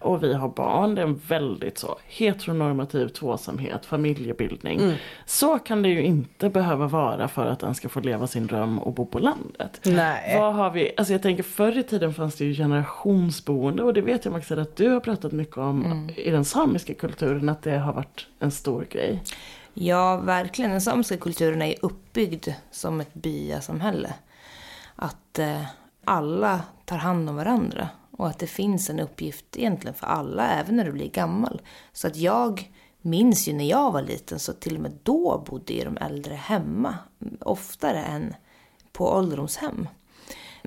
[0.00, 4.96] Och vi har barn, det är en väldigt så heteronormativ tvåsamhet, familjebildning.
[5.26, 8.78] Så kan det ju inte behöva vara för att den ska få leva sin dröm
[8.78, 9.80] och bo på landet.
[9.82, 10.38] Nej.
[10.38, 14.00] Vad har vi, alltså jag tänker förr i tiden fanns det ju generationsboende och det
[14.00, 17.78] vet jag Maxine att du har pratat mycket om i den samiska kulturen att det
[17.78, 19.22] har varit en stor grej.
[19.78, 20.70] Ja, verkligen.
[20.70, 24.14] Den samiska kulturen är ju uppbyggd som ett byasamhälle.
[24.94, 25.62] Att eh,
[26.04, 27.88] alla tar hand om varandra.
[28.10, 31.60] Och att det finns en uppgift egentligen för alla, även när du blir gammal.
[31.92, 35.72] Så att jag minns ju när jag var liten, så till och med då bodde
[35.72, 36.94] ju de äldre hemma.
[37.40, 38.34] Oftare än
[38.92, 39.88] på ålderdomshem.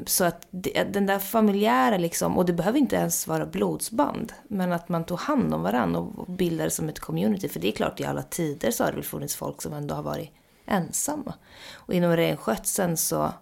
[0.05, 4.89] Så att den där familjära liksom, och det behöver inte ens vara blodsband, men att
[4.89, 7.49] man tog hand om varandra och bildade som ett community.
[7.49, 9.95] För det är klart, i alla tider så har det väl funnits folk som ändå
[9.95, 10.31] har varit
[10.65, 11.33] ensamma.
[11.73, 13.33] Och inom renskötseln så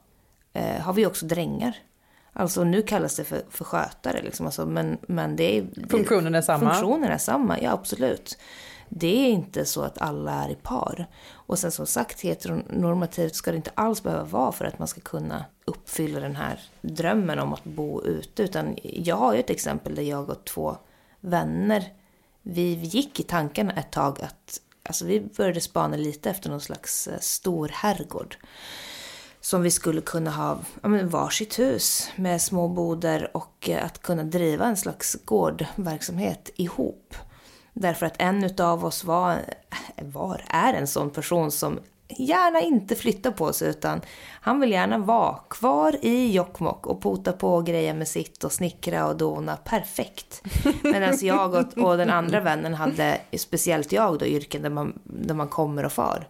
[0.54, 1.78] eh, har vi också drängar.
[2.34, 5.68] Alltså nu kallas det för, för skötare liksom, alltså, men, men det är...
[5.90, 6.70] Funktionen är samma.
[6.74, 8.38] Funktionen är samma, ja absolut.
[8.90, 11.08] Det är inte så att alla är i par.
[11.32, 15.02] Och sen som sagt, heteronormativt ska det inte alls behöva vara för att man ska
[15.02, 18.44] kunna uppfylla den här drömmen om att bo ute.
[18.44, 20.78] Utan jag har ju ett exempel där jag och två
[21.20, 21.94] vänner,
[22.42, 27.08] vi gick i tankarna ett tag att, alltså vi började spana lite efter någon slags
[27.08, 28.38] eh, stor herrgård.
[29.42, 34.02] som vi skulle kunna ha ja, men varsitt hus med små boder och eh, att
[34.02, 37.16] kunna driva en slags gårdverksamhet ihop.
[37.80, 39.40] Därför att en utav oss var,
[40.02, 44.02] var, är en sån person som gärna inte flyttar på sig utan
[44.42, 49.08] han vill gärna vara kvar i Jokkmokk och pota på greja med sitt och snickra
[49.08, 50.42] och dona perfekt.
[50.84, 55.36] Medan jag och, och den andra vännen hade, speciellt jag då, yrken där man, där
[55.36, 56.28] man kommer och far.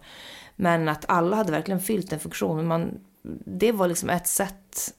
[0.56, 2.66] Men att alla hade verkligen fyllt en funktion.
[2.66, 3.00] Man,
[3.44, 4.94] det var liksom ett sätt,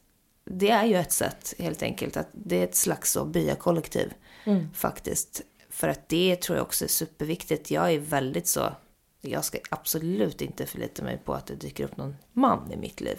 [0.46, 4.14] det är ju ett sätt helt enkelt, att det är ett slags så byakollektiv
[4.46, 4.68] mm.
[4.74, 5.42] faktiskt.
[5.80, 7.72] För att det tror jag också är superviktigt.
[7.72, 8.72] Jag är väldigt så
[9.22, 13.02] jag ska absolut inte förlita mig på att det dyker upp någon man i mitt
[13.02, 13.18] liv.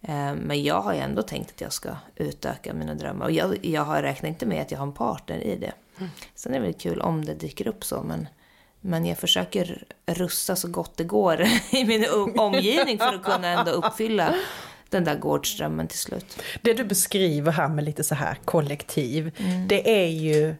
[0.00, 3.26] Eh, men jag har ju ändå tänkt att jag ska utöka mina drömmar.
[3.26, 5.72] Och jag, jag har räknat inte med att jag har en partner i det.
[5.98, 6.10] Mm.
[6.34, 8.28] Sen är det väl kul om det dyker upp så, men,
[8.80, 12.04] men jag försöker russa så gott det går i min
[12.36, 14.34] omgivning för att kunna ändå uppfylla
[14.88, 16.42] den där gårdsdrömmen till slut.
[16.62, 19.68] Det du beskriver här med lite så här kollektiv, mm.
[19.68, 20.54] det är ju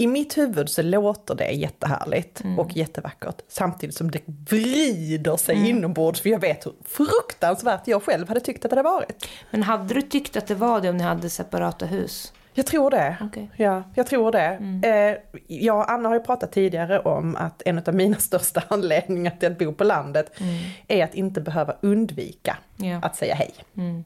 [0.00, 2.58] i mitt huvud så låter det jättehärligt mm.
[2.58, 5.68] och jättevackert samtidigt som det vrider sig mm.
[5.68, 9.28] inombords för jag vet hur fruktansvärt jag själv hade tyckt att det hade varit.
[9.50, 12.32] Men hade du tyckt att det var det om ni hade separata hus?
[12.58, 13.16] Jag tror det.
[13.20, 13.46] Okay.
[13.56, 14.38] Ja, jag tror det.
[14.40, 14.82] Mm.
[14.84, 19.30] Eh, jag och Anna har ju pratat tidigare om att en av mina största anledningar
[19.30, 20.54] till att bo på landet mm.
[20.88, 23.00] är att inte behöva undvika ja.
[23.02, 23.54] att säga hej.
[23.76, 24.04] Mm.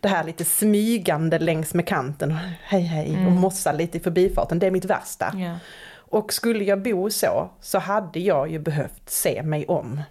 [0.00, 3.34] Det här lite smygande längs med kanten, hej hej, och mm.
[3.34, 5.34] mossa lite i förbifarten, det är mitt värsta.
[5.36, 5.58] Ja.
[5.94, 10.02] Och skulle jag bo så, så hade jag ju behövt se mig om.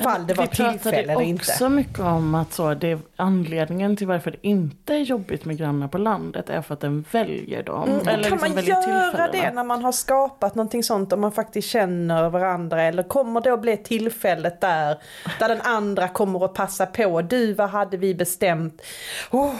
[0.00, 1.42] Fall det var tillfälle eller inte.
[1.42, 5.44] Vi pratade också mycket om att så, det, anledningen till varför det inte är jobbigt
[5.44, 7.88] med grannar på landet är för att den väljer dem.
[7.88, 8.08] Mm.
[8.08, 11.68] Eller kan liksom man göra det när man har skapat någonting sånt och man faktiskt
[11.68, 14.98] känner varandra eller kommer det att bli tillfället där,
[15.38, 17.22] där den andra kommer att passa på.
[17.22, 18.82] Du, vad hade vi bestämt?
[19.30, 19.54] Oh,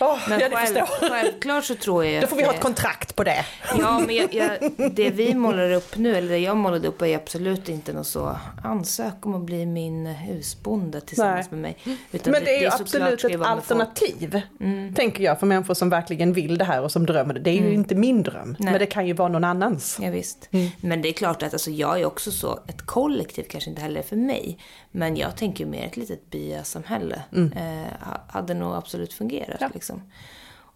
[0.00, 3.24] oh, men ja, själv, självklart så tror jag Då får vi ha ett kontrakt på
[3.24, 3.44] det.
[3.78, 7.16] Ja, men jag, jag, det vi målar upp nu, eller det jag målade upp är
[7.16, 11.60] absolut inte något så ansök om att bli min husbonde tillsammans Nej.
[11.60, 11.98] med mig.
[12.12, 14.94] Utan Men det är ju absolut ett alternativ, mm.
[14.94, 17.40] tänker jag, för människor som verkligen vill det här och som drömmer det.
[17.40, 17.68] Det är mm.
[17.68, 18.72] ju inte min dröm, Nej.
[18.72, 19.98] men det kan ju vara någon annans.
[20.02, 20.48] Ja, visst.
[20.50, 20.70] Mm.
[20.80, 24.00] Men det är klart att alltså, jag är också så, ett kollektiv kanske inte heller
[24.00, 24.58] är för mig.
[24.90, 27.22] Men jag tänker mer ett litet byasamhälle.
[27.32, 27.52] Mm.
[27.52, 27.92] Eh,
[28.28, 29.60] hade nog absolut fungerat.
[29.60, 29.70] Ja.
[29.74, 30.02] Liksom.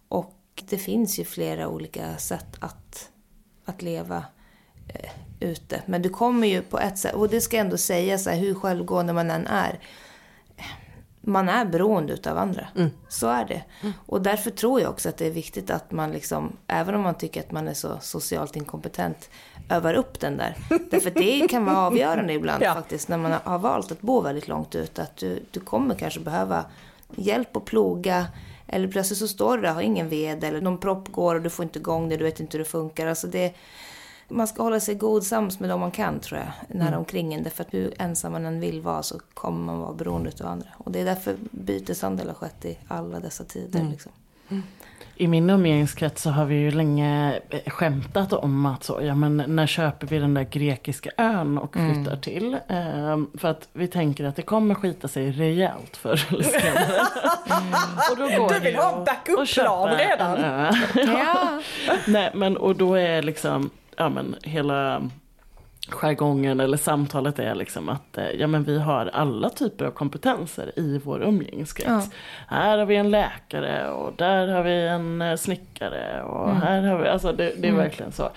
[0.07, 3.09] Och det finns ju flera olika sätt att,
[3.65, 4.23] att leva
[5.39, 5.81] ute.
[5.85, 8.37] Men du kommer ju på ett sätt, och det ska jag ändå säga så här,
[8.37, 9.79] hur självgående man än är.
[11.21, 12.67] Man är beroende utav andra.
[12.75, 12.89] Mm.
[13.07, 13.63] Så är det.
[13.81, 13.93] Mm.
[14.05, 17.15] Och därför tror jag också att det är viktigt att man liksom, även om man
[17.15, 19.29] tycker att man är så socialt inkompetent,
[19.69, 20.57] övar upp den där.
[20.91, 22.73] Därför det kan vara avgörande ibland ja.
[22.73, 24.99] faktiskt, när man har valt att bo väldigt långt ut.
[24.99, 26.65] Att du, du kommer kanske behöva
[27.15, 28.25] hjälp att ploga,
[28.67, 31.41] eller plötsligt så står du där och har ingen ved, eller någon propp går och
[31.41, 33.07] du får inte igång det, du vet inte hur det funkar.
[33.07, 33.53] Alltså det,
[34.27, 36.99] man ska hålla sig god sams med dem man kan tror jag, när mm.
[36.99, 37.43] omkring en.
[37.43, 40.67] Därför att hur ensam man än vill vara så kommer man vara beroende av andra.
[40.77, 43.79] Och det är därför byteshandel har skett i alla dessa tider.
[43.79, 43.91] Mm.
[43.91, 44.11] Liksom.
[44.49, 44.63] Mm.
[45.17, 49.43] I min umgängeskrets så har vi ju länge eh, skämtat om att så, ja men
[49.47, 51.93] när köper vi den där grekiska ön och mm.
[51.93, 52.21] flyttar mm.
[52.21, 52.57] till?
[52.67, 58.53] Ehm, för att vi tänker att det kommer skita sig rejält förr eller senare.
[58.53, 60.39] du vill ha en backup-plan redan?
[60.95, 61.61] ja.
[62.07, 65.09] Nej men och då är liksom ja, men, hela
[65.89, 70.79] jargongen eller samtalet är liksom att eh, ja, men vi har alla typer av kompetenser
[70.79, 71.87] i vår umgängeskrets.
[71.87, 72.17] Ja.
[72.47, 76.61] Här har vi en läkare och där har vi en eh, snickare och mm.
[76.61, 77.77] här har vi, alltså det, det är mm.
[77.77, 78.29] verkligen så.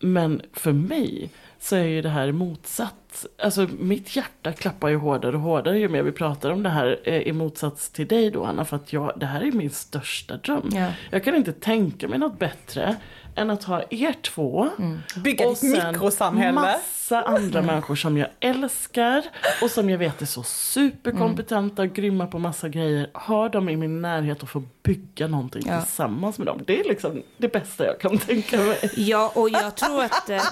[0.00, 3.26] Men för mig så är ju det här motsatt.
[3.42, 7.00] Alltså mitt hjärta klappar ju hårdare och hårdare ju mer vi pratar om det här
[7.04, 8.64] eh, i motsats till dig då Anna.
[8.64, 10.70] För att jag, det här är min största dröm.
[10.72, 10.86] Ja.
[11.10, 12.96] Jag kan inte tänka mig något bättre
[13.40, 14.68] än att ha er två.
[14.78, 14.98] Mm.
[15.16, 16.52] Bygga och ett mikrosamhälle.
[16.52, 17.66] massa andra mm.
[17.66, 19.24] människor som jag älskar
[19.62, 23.10] och som jag vet är så superkompetenta och grymma på massa grejer.
[23.14, 25.80] Ha dem i min närhet och få bygga någonting ja.
[25.80, 26.62] tillsammans med dem.
[26.66, 28.90] Det är liksom det bästa jag kan tänka mig.
[28.96, 30.30] Ja, och jag tror att...
[30.30, 30.42] Eh...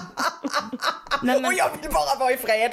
[1.23, 1.45] Nej, men...
[1.45, 2.71] Och jag vill bara vara i fred!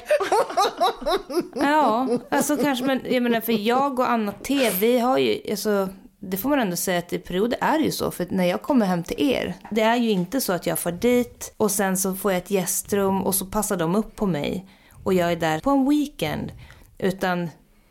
[1.54, 5.88] ja, alltså kanske, men jag menar för jag och Anna T, vi har ju, alltså
[6.18, 8.10] det får man ändå säga att i perioder är det ju så.
[8.10, 10.92] För när jag kommer hem till er, det är ju inte så att jag får
[10.92, 14.68] dit och sen så får jag ett gästrum och så passar de upp på mig
[15.04, 16.52] och jag är där på en weekend.
[16.98, 17.48] Utan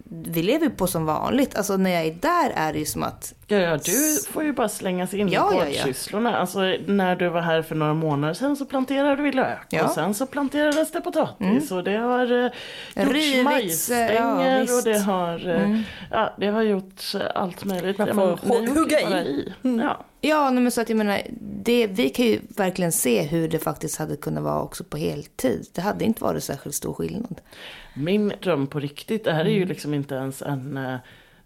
[0.10, 1.56] vi lever ju på som vanligt.
[1.56, 4.54] Alltså när jag är där är det ju som att, Ja, ja, du får ju
[4.54, 5.66] bara slängas in Ja, i ja, ja.
[5.66, 6.38] gårdssysslorna.
[6.38, 9.58] Alltså när du var här för några månader sedan så planterade vi lök.
[9.70, 9.78] Ja.
[9.80, 9.90] Mm.
[9.90, 11.72] Och sen så planterades det potatis.
[11.72, 12.52] Och det har eh,
[12.96, 15.80] gjorts Rivits, majsstänger ja, och det har, eh,
[16.12, 17.98] ja, det har gjorts eh, allt möjligt.
[17.98, 19.14] Man Ja, får hugga i.
[19.14, 19.54] i.
[19.62, 20.06] Ja.
[20.30, 23.98] Ja men så att jag menar, det, vi kan ju verkligen se hur det faktiskt
[24.00, 25.68] hade kunnat vara också på heltid.
[25.74, 27.42] Det hade inte varit särskilt stor skillnad.
[27.96, 29.60] Min dröm på riktigt, det här är Mm.
[29.60, 30.96] ju liksom inte ens en eh,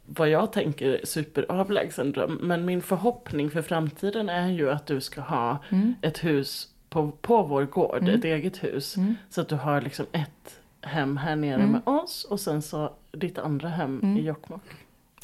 [0.05, 2.39] vad jag tänker superavlägsen dröm.
[2.41, 5.95] Men min förhoppning för framtiden är ju att du ska ha Mm.
[6.01, 8.97] ett hus på, på vår gård, ett eget hus.
[8.97, 9.15] Mm.
[9.29, 13.37] Så att du har liksom ett hem här nere med oss och sen så ditt
[13.37, 14.17] andra hem Mm.
[14.17, 14.61] i Jokkmokk.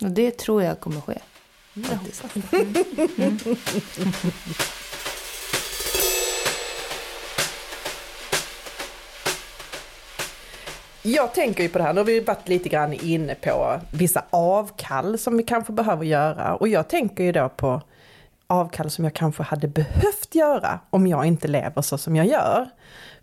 [0.02, 1.18] Och det tror jag kommer ske.
[1.76, 2.24] Jag Faktiskt.
[2.52, 3.56] det.
[11.08, 14.24] Jag tänker ju på det här, nu har vi varit lite grann inne på vissa
[14.30, 16.56] avkall som vi kanske behöver göra.
[16.56, 17.82] Och jag tänker ju då på
[18.48, 22.70] avkall som jag kanske hade behövt göra om jag inte lever så som jag gör.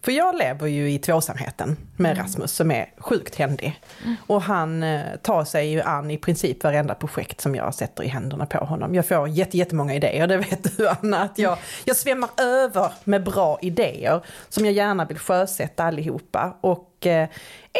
[0.04, 3.80] För jag lever ju i tvåsamheten med Rasmus som är sjukt händig.
[4.26, 8.08] Och han eh, tar sig ju an i princip varenda projekt som jag sätter i
[8.08, 8.94] händerna på honom.
[8.94, 11.22] Jag får jätte, jättemånga idéer, det vet du Anna.
[11.22, 16.56] Att jag, jag svämmar över med bra idéer som jag gärna vill sjösätta allihopa.
[16.60, 17.28] Och eh,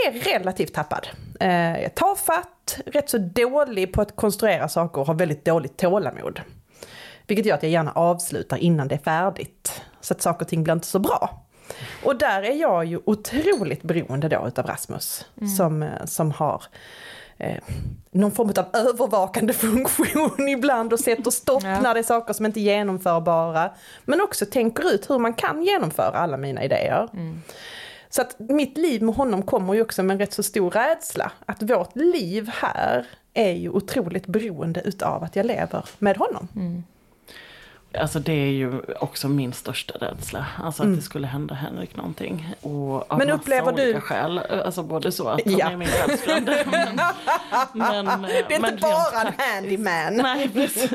[0.07, 1.07] är relativt tappad.
[1.41, 6.41] Eh, tafatt, rätt så dålig på att konstruera saker och har väldigt dåligt tålamod.
[7.33, 9.83] Vilket gör att jag gärna avslutar innan det är färdigt.
[10.01, 11.45] Så att saker och ting blir inte så bra.
[12.05, 15.27] Och där är jag ju otroligt beroende då utav Rasmus.
[15.57, 16.63] Som, eh, som har
[17.39, 17.57] eh,
[18.11, 21.81] någon form av övervakande funktion ibland och sätter stopp Ja.
[21.81, 23.71] när det är saker som inte är genomförbara.
[24.05, 27.09] Men också tänker ut hur man kan genomföra alla mina idéer.
[28.11, 31.33] Så att mitt liv med honom kommer ju också med en rätt så stor rädsla.
[31.47, 36.49] Att vårt liv här är ju otroligt beroende utav att jag lever med honom.
[38.01, 40.47] Alltså det är ju också min största rädsla.
[40.63, 42.55] Alltså att det skulle hända Henrik någonting.
[42.61, 43.27] Och av Mm.
[43.29, 44.39] Men upplever du- skäl.
[44.39, 45.71] Alltså både så att han Ja.
[45.71, 46.65] är min själsfrände.
[47.73, 50.17] men, men, Det är inte bara en handyman.
[50.17, 50.91] Nej, precis.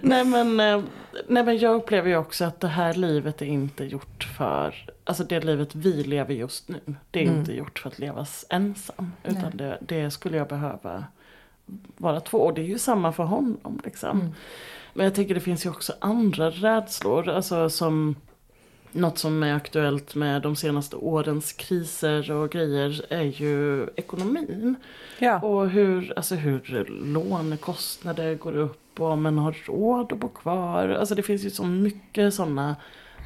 [0.00, 0.80] nej, men, eh,
[1.28, 5.24] nej men jag upplever ju också att det här livet är inte gjort för, alltså
[5.24, 7.38] det livet vi lever just nu, det är Mm.
[7.38, 9.12] inte gjort för att levas ensam.
[9.24, 11.04] Utan det, det skulle jag behöva
[11.96, 12.38] vara två.
[12.38, 14.34] Och det är ju samma för honom liksom.
[14.98, 18.16] Men jag tänker det finns ju också andra rädslor, alltså som
[18.92, 24.76] något som är aktuellt med de senaste årens kriser och grejer är ju ekonomin.
[25.18, 25.40] Ja.
[25.40, 30.88] Och hur, alltså hur lånekostnader går upp och om man har råd att bo kvar.
[30.88, 32.76] Alltså det finns ju så mycket sådana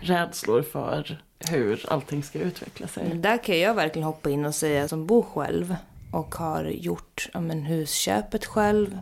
[0.01, 3.15] rädslor för hur allting ska utveckla sig.
[3.15, 5.77] Där kan jag verkligen hoppa in och säga som bor själv
[6.11, 8.99] och har gjort ja, men, husköpet själv.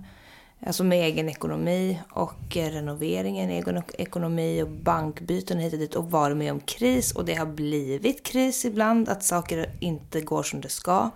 [0.66, 6.10] Alltså med egen ekonomi och eh, renoveringen, egen ekonomi och bankbyten hit och dit och
[6.10, 10.60] varit med om kris och det har blivit kris ibland, att saker inte går som
[10.60, 11.10] det ska.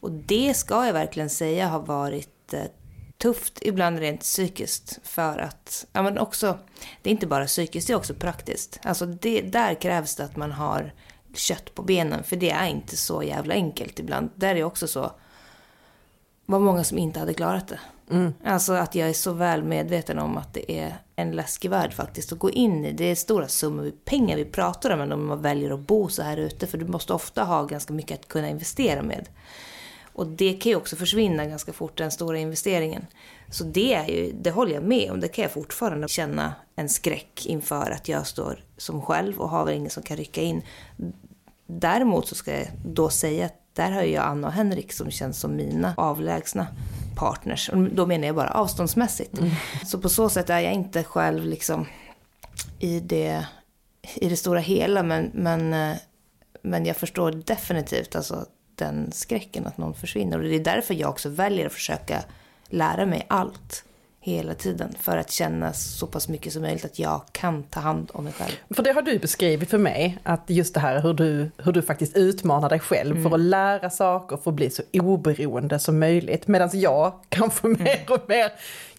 [0.00, 2.62] Och det ska jag verkligen säga har varit eh,
[3.18, 4.98] tufft, ibland rent psykiskt.
[5.02, 6.58] För att, ja men också,
[7.02, 8.80] det är inte bara psykiskt, det är också praktiskt.
[8.82, 10.92] Alltså det, där krävs det att man har
[11.34, 14.30] kött på benen, för det är inte så jävla enkelt ibland.
[14.34, 15.12] Där är också så,
[16.46, 17.80] var många som inte hade klarat det.
[18.10, 18.34] Mm.
[18.44, 22.32] Alltså att jag är så väl medveten om att det är en läskig värld faktiskt
[22.32, 22.92] att gå in i.
[22.92, 26.36] Det är stora summor pengar vi pratar om om man väljer att bo så här
[26.36, 26.66] ute.
[26.66, 29.28] För du måste ofta ha ganska mycket att kunna investera med.
[30.12, 33.06] Och det kan ju också försvinna ganska fort, den stora investeringen.
[33.50, 35.20] Så det, är ju, det håller jag med om.
[35.20, 39.64] Det kan jag fortfarande känna en skräck inför att jag står som själv och har
[39.64, 40.62] väl ingen som kan rycka in.
[41.66, 45.40] Däremot så ska jag då säga att där har jag Anna och Henrik som känns
[45.40, 46.66] som mina avlägsna
[47.16, 47.68] partners.
[47.68, 49.40] Och då menar jag bara avståndsmässigt.
[49.86, 51.86] Så på så sätt är jag inte själv liksom
[52.78, 53.46] i det,
[54.14, 55.02] i det stora hela.
[55.02, 55.96] Men, men, eh,
[56.62, 60.38] men jag förstår definitivt alltså den skräcken att någon försvinner.
[60.38, 62.24] Och det är därför jag också väljer att försöka
[62.68, 63.84] lära mig allt
[64.24, 64.94] hela tiden.
[65.00, 68.32] För att känna så pass mycket som möjligt att jag kan ta hand om mig
[68.32, 68.52] själv.
[68.70, 71.82] För det har du beskrivit för mig, att just det här hur du, hur du
[71.82, 76.48] faktiskt utmanar dig själv för att lära saker, för att bli så oberoende som möjligt.
[76.48, 78.52] Medan jag kanske mer och mer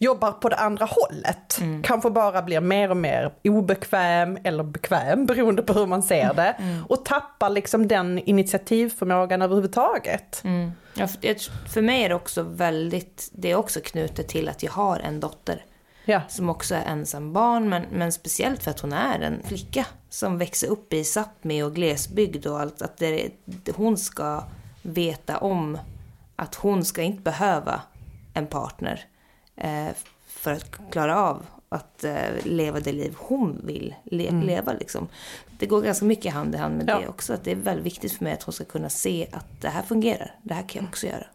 [0.03, 1.59] jobbar på det andra hållet.
[1.83, 6.55] Kanske bara blir mer och mer obekväm eller bekväm, beroende på hur man ser det.
[6.87, 10.43] Och tappar liksom den initiativförmågan överhuvudtaget.
[10.93, 14.71] Ja, för, för mig är det också väldigt, det är också knutet till att jag
[14.71, 15.65] har en dotter.
[16.05, 16.21] Ja.
[16.29, 19.85] Som också är ensam barn, men, men speciellt för att hon är en flicka.
[20.09, 22.81] Som växer upp i Sápmi och glesbygd och allt.
[22.81, 23.31] Att det,
[23.75, 24.43] hon ska
[24.81, 25.77] veta om
[26.35, 27.81] Att hon ska inte behöva
[28.33, 29.05] en partner
[30.27, 34.73] för att klara av att eh, leva det liv hon vill le leva.
[34.73, 35.07] Liksom.
[35.59, 36.99] Det går ganska mycket hand i hand med Ja.
[36.99, 37.33] det också.
[37.33, 39.81] Att det är väldigt viktigt för mig att hon ska kunna se att det här
[39.81, 40.35] fungerar.
[40.43, 41.25] Det här kan jag också göra.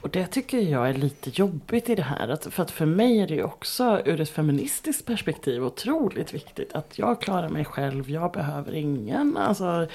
[0.00, 2.28] Och det tycker jag är lite jobbigt i det här.
[2.28, 6.98] Att, för att för mig är det också ur ett feministiskt perspektiv otroligt viktigt att
[6.98, 9.36] jag klarar mig själv, jag behöver ingen.
[9.36, 9.86] Alltså,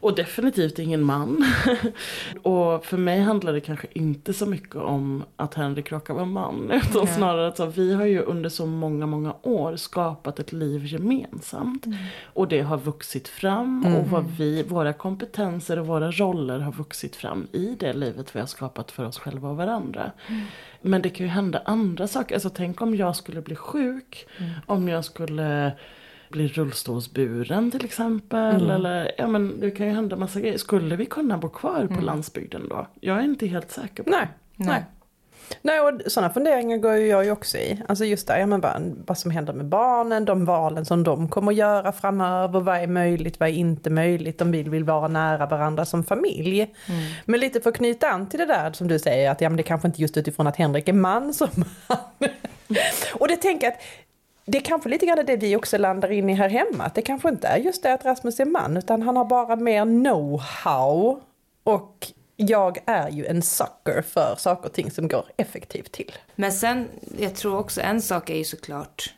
[0.00, 1.44] och definitivt ingen man.
[2.42, 6.70] och för mig handlar det kanske inte så mycket om att Henrik råkar vara man.
[6.70, 7.14] Utan Nej.
[7.14, 11.84] snarare att så, vi har ju under så många, många år skapat ett liv gemensamt.
[12.24, 17.16] Och det har vuxit fram och vad vi, våra kompetenser och våra roller har vuxit
[17.16, 20.12] fram i det livet vi har skapat för oss själva och varandra.
[20.80, 22.34] Men det kan ju hända andra saker.
[22.34, 24.28] Alltså tänk om jag skulle bli sjuk.
[24.66, 25.72] Om jag skulle
[26.30, 28.70] bli rullstolsburen till exempel.
[28.70, 30.58] Eller ja men det kan ju hända massa grejer.
[30.58, 32.86] Skulle vi kunna bo kvar på landsbygden då?
[33.00, 34.68] Jag är inte helt säker på Nej, Nej.
[34.68, 34.84] nej.
[35.62, 37.82] Nej, och sådana funderingar går ju jag ju också i.
[37.88, 41.28] Alltså just där, ja, men vad, vad som händer med barnen, de valen som de
[41.28, 45.08] kommer att göra framöver, vad är möjligt, vad är inte möjligt, om vi vill vara
[45.08, 46.74] nära varandra som familj.
[47.24, 49.56] Men lite för att knyta an till det där som du säger, att ja, men
[49.56, 51.98] det kanske inte just utifrån att Henrik är man som man.
[53.14, 53.80] och det tänker jag att
[54.48, 56.84] det är kanske lite grann det vi också landar in i här hemma.
[56.84, 59.56] Att det kanske inte är just det att Rasmus är man, utan han har bara
[59.56, 61.20] mer know-how.
[61.62, 66.12] Och jag är ju en sucker för saker och ting som går effektivt till.
[66.34, 66.88] Men sen,
[67.18, 69.14] jag tror också en sak är ju såklart,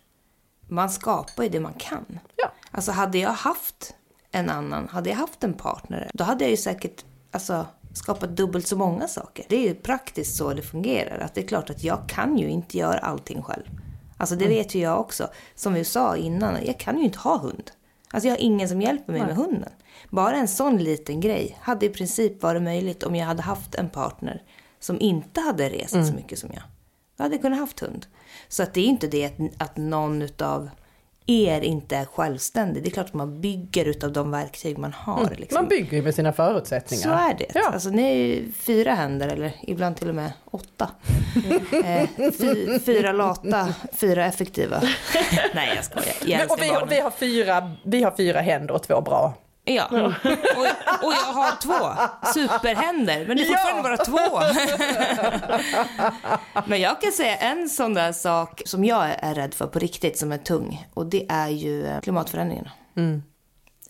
[0.68, 2.20] man skapar ju det man kan.
[2.36, 2.50] Ja.
[2.70, 3.94] Alltså hade jag haft
[4.32, 8.66] en annan, hade jag haft en partner, då hade jag ju säkert alltså, skapat dubbelt
[8.66, 9.44] så många saker.
[9.48, 11.18] Det är ju praktiskt så det fungerar.
[11.18, 13.64] Att det är klart att jag kan ju inte göra allting själv.
[14.20, 15.28] Alltså det vet ju jag också.
[15.54, 17.70] Som vi sa innan, jag kan ju inte ha hund.
[18.10, 19.72] Alltså jag har ingen som hjälper mig med hunden.
[20.10, 23.88] Bara en sån liten grej hade i princip varit möjligt om jag hade haft en
[23.88, 24.42] partner
[24.80, 26.62] som inte hade rest så mycket som jag.
[27.16, 28.06] Då hade jag kunnat haft hund.
[28.48, 30.70] Så att det är inte det att, att någon utav
[31.30, 32.82] er inte är självständig.
[32.82, 35.34] Det är klart att man bygger utav de verktyg man har.
[35.36, 35.54] Liksom.
[35.54, 37.02] Man bygger ju med sina förutsättningar.
[37.02, 37.46] Så är det.
[37.54, 37.70] Ja.
[37.72, 40.90] Alltså, ni är ju fyra händer, eller ibland till och med åtta.
[41.84, 42.08] eh,
[42.38, 44.82] fy, fyra lata, fyra effektiva.
[45.54, 46.14] Nej, jag skojar.
[46.24, 49.34] Jag Men, och vi, har, vi, har fyra, vi har fyra händer och två bra.
[49.64, 50.04] Ja, och,
[51.06, 51.94] och jag har två
[52.34, 54.40] superhänder, men det är fortfarande bara två.
[56.66, 60.18] men jag kan säga en sån där sak som jag är rädd för på riktigt,
[60.18, 60.86] som är tung.
[60.94, 62.70] Och det är ju eh, klimatförändringarna.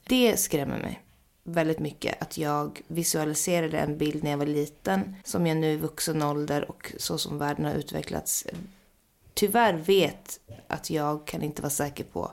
[0.09, 1.01] Det skrämmer mig
[1.45, 5.77] väldigt mycket att jag visualiserade en bild när jag var liten som jag nu i
[5.77, 8.47] vuxen ålder och så som världen har utvecklats
[9.41, 12.33] tyvärr vet att jag kan inte vara säker på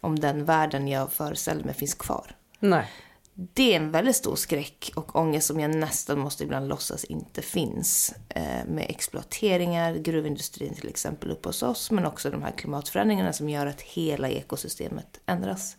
[0.00, 2.36] om den världen jag föreställde mig finns kvar.
[2.58, 2.90] Nej.
[3.34, 7.42] Det är en väldigt stor skräck och ångest som jag nästan måste ibland låtsas inte
[7.42, 8.14] finns.
[8.28, 13.48] Eh, med exploateringar, gruvindustrin till exempel uppe hos oss, men också de här klimatförändringarna som
[13.48, 15.76] gör att hela ekosystemet ändras.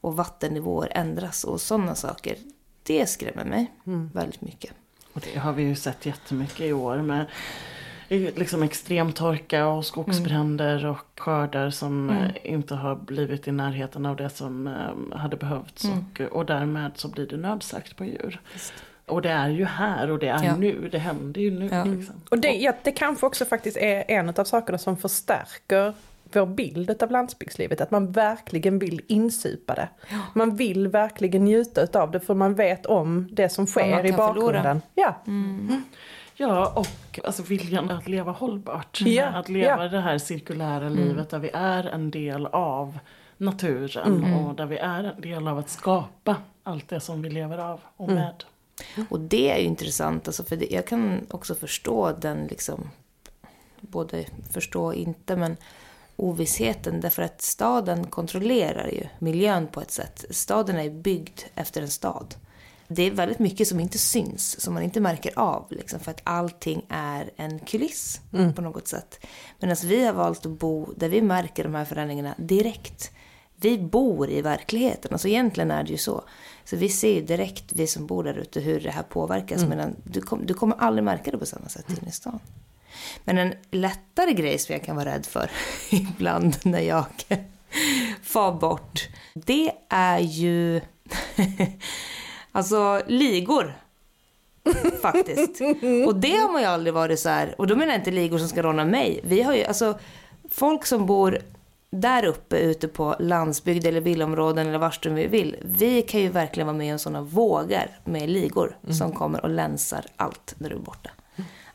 [0.00, 2.36] Och vattennivåer ändras och sådana saker.
[2.82, 3.72] Det skrämmer mig
[4.12, 4.72] väldigt mycket.
[5.12, 7.26] Och det har vi ju sett jättemycket i år med
[8.08, 14.30] liksom extremtorka och skogsbränder och skördar som eh, inte har blivit i närheten av det
[14.30, 15.84] som eh, hade behövts.
[15.84, 18.40] Och, och därmed så blir det nödslakt på djur.
[19.06, 20.56] Och det är ju här och det är Ja.
[20.56, 21.68] nu, det händer ju nu.
[21.72, 21.84] Ja.
[21.84, 22.14] Liksom.
[22.30, 25.94] Och det, ja, det kanske också faktiskt är en av sakerna som förstärker
[26.32, 29.88] vår bild av landsbygdslivet, att man verkligen vill insupa det.
[30.32, 34.34] Man vill verkligen njuta av det för man vet om det som sker i förlora.
[34.34, 34.82] bakgrunden.
[34.94, 35.16] Ja.
[36.36, 39.00] Ja, och alltså viljan att leva hållbart.
[39.00, 39.88] Ja, Att leva ja.
[39.88, 42.98] det här cirkulära livet där vi är en del av
[43.36, 47.58] naturen och där vi är en del av att skapa allt det som vi lever
[47.58, 48.44] av och med.
[49.08, 52.90] Och det är ju intressant, alltså för det, jag kan också förstå den liksom,
[53.80, 55.56] både förstå och inte, men
[56.16, 60.24] ovissheten därför att staden kontrollerar ju miljön på ett sätt.
[60.30, 62.34] Staden är byggd efter en stad.
[62.88, 66.20] Det är väldigt mycket som inte syns, som man inte märker av, liksom, för att
[66.24, 68.20] allting är en kuliss
[68.54, 69.26] på något sätt.
[69.60, 73.10] Medan vi har valt att bo där vi märker de här förändringarna direkt.
[73.56, 76.24] Vi bor i verkligheten, alltså egentligen är det ju så.
[76.64, 79.64] Så vi ser ju direkt, vi som bor där ute, hur det här påverkas.
[79.64, 82.40] Medan du, kom, du kommer aldrig märka det på samma sätt inne i stan.
[83.24, 85.50] Men en lättare grej som jag kan vara rädd för
[85.90, 87.06] ibland när jag
[88.22, 90.80] far bort, det är ju
[92.54, 93.74] alltså ligor.
[95.02, 95.60] Faktiskt.
[96.06, 98.38] Och det har man ju aldrig varit så här, och då menar jag inte ligor
[98.38, 99.20] som ska råna mig.
[99.24, 99.98] Vi har ju alltså
[100.50, 101.38] folk som bor
[101.90, 105.56] där uppe ute på landsbygd eller villaområden eller vars vi vill.
[105.62, 110.06] Vi kan ju verkligen vara med om sådana vågar med ligor som kommer och länsar
[110.16, 111.10] allt när du är borta.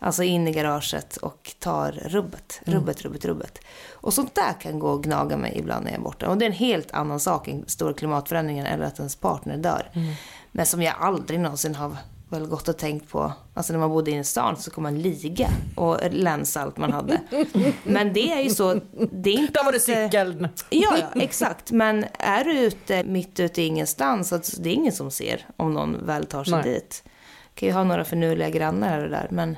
[0.02, 3.60] Alltså in i garaget och tar rubbet, rubbet, rubbet, rubbet.
[3.92, 6.30] Och sånt där kan gå och gnaga mig ibland när jag är borta.
[6.30, 9.90] Och det är en helt annan sak än stora klimatförändringen eller att ens partner dör.
[10.52, 11.98] Men som jag aldrig någonsin har
[12.30, 13.34] väl gått och tänkt på.
[13.54, 17.22] Alltså när man bodde i stan så kom man liga och länsa allt man hade.
[17.84, 18.74] Men det är ju så.
[19.12, 20.48] Det är inte Där var det eh, cykeln.
[20.70, 21.72] Ja, ja, exakt.
[21.72, 25.74] Men är du ute mitt ute i ingenstans, alltså, det är ingen som ser om
[25.74, 26.64] någon väl tar sig Nej.
[26.64, 27.04] dit.
[27.56, 29.58] Kan ju ha några förnuliga grannar här och där, men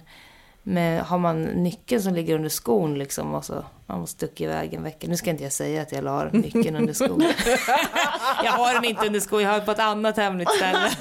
[0.63, 3.53] med, har man nyckeln som ligger under skon liksom och så
[3.87, 5.07] har man stuckit iväg en vecka.
[5.07, 7.21] Nu ska inte jag säga att jag la nyckeln under skon.
[8.43, 10.91] jag har den inte under skon, jag har den på ett annat hemligt ställe.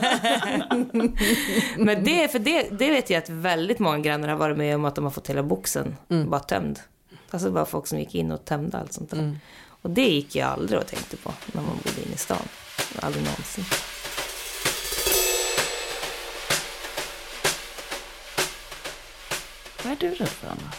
[1.77, 4.85] men det, för det, det vet jag att väldigt många grannar har varit med om
[4.85, 5.97] att de har fått hela boxen
[6.27, 6.81] bara tömd.
[7.31, 9.39] Alltså bara folk som gick in och tömde allt sånt där.
[9.83, 12.49] Och det gick jag aldrig och tänkte på när man bodde inne i stan.
[13.01, 13.65] Aldrig någonsin.
[19.85, 20.73] Vad är du rädd för Anna?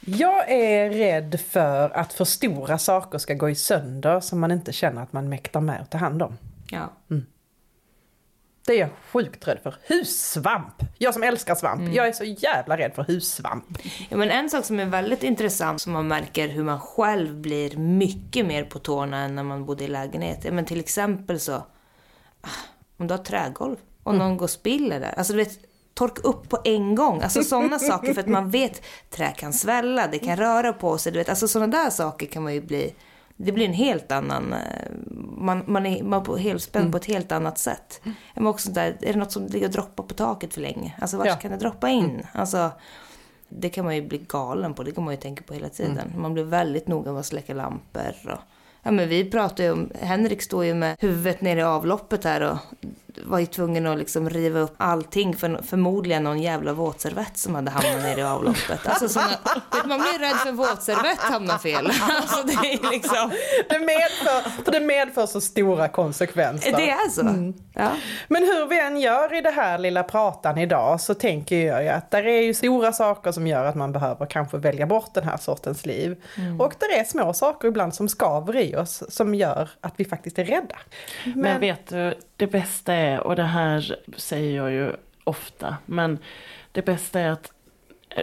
[0.00, 4.72] Jag är rädd för att för stora saker ska gå i sönder som man inte
[4.72, 6.38] känner att man mäktar med att ta hand om.
[6.70, 6.92] Ja.
[8.66, 9.74] Det är jag sjukt rädd för.
[9.88, 10.74] Hussvamp!
[10.98, 11.94] Jag som älskar svamp.
[11.94, 13.64] Jag är så jävla rädd för hussvamp.
[14.08, 17.76] Ja, men en sak som är väldigt intressant som man märker hur man själv blir
[17.76, 20.52] mycket mer på tårna än när man bodde i lägenhet.
[20.52, 21.54] Men till exempel så,
[22.40, 22.48] ah,
[22.96, 25.14] om du har trägolv och någon går och spiller där.
[25.16, 25.71] Alltså du vet,
[26.08, 27.20] torka upp på en gång.
[27.22, 31.12] Alltså sådana saker för att man vet trä kan svälla, det kan röra på sig.
[31.12, 32.94] Du vet, alltså sådana där saker kan man ju bli,
[33.36, 34.58] det blir en helt annan, eh,
[35.38, 38.00] man, man är man är på helspänd på ett helt annat sätt.
[38.34, 40.94] Men också där, är det något som ligger och droppar på taket för länge?
[41.00, 41.36] Alltså vart Ja.
[41.36, 42.22] kan det droppa in?
[42.32, 42.70] Alltså,
[43.48, 46.12] det kan man ju bli galen på, det kan man ju tänka på hela tiden.
[46.16, 48.14] Man blir väldigt noga med att släcka lampor.
[48.24, 48.40] Och,
[48.82, 52.40] ja, men vi pratar ju om, Henrik står ju med huvudet nere i avloppet här
[52.40, 52.58] och
[53.24, 57.70] var ju tvungen att liksom riva upp allting för förmodligen någon jävla våtservett som hade
[57.70, 58.86] hamnat nere i avloppet.
[58.86, 61.86] Alltså såna, vet, man blir rädd för en våtservett hamnar fel.
[61.86, 63.30] Alltså det är liksom,
[63.68, 66.76] Det medför, för det medför så stora konsekvenser.
[66.76, 67.52] det är så.
[67.74, 67.88] Ja.
[68.28, 71.88] Men hur vi än gör i det här lilla pratan idag så tänker jag ju
[71.88, 75.24] att det är ju stora saker som gör att man behöver kanske välja bort den
[75.24, 76.16] här sortens liv.
[76.60, 80.38] Och det är små saker ibland som skaver i oss som gör att vi faktiskt
[80.38, 80.76] är rädda.
[81.34, 84.92] Men, vet du, det bästa är, och det här säger jag ju
[85.24, 86.18] ofta, men
[86.72, 87.52] det bästa är att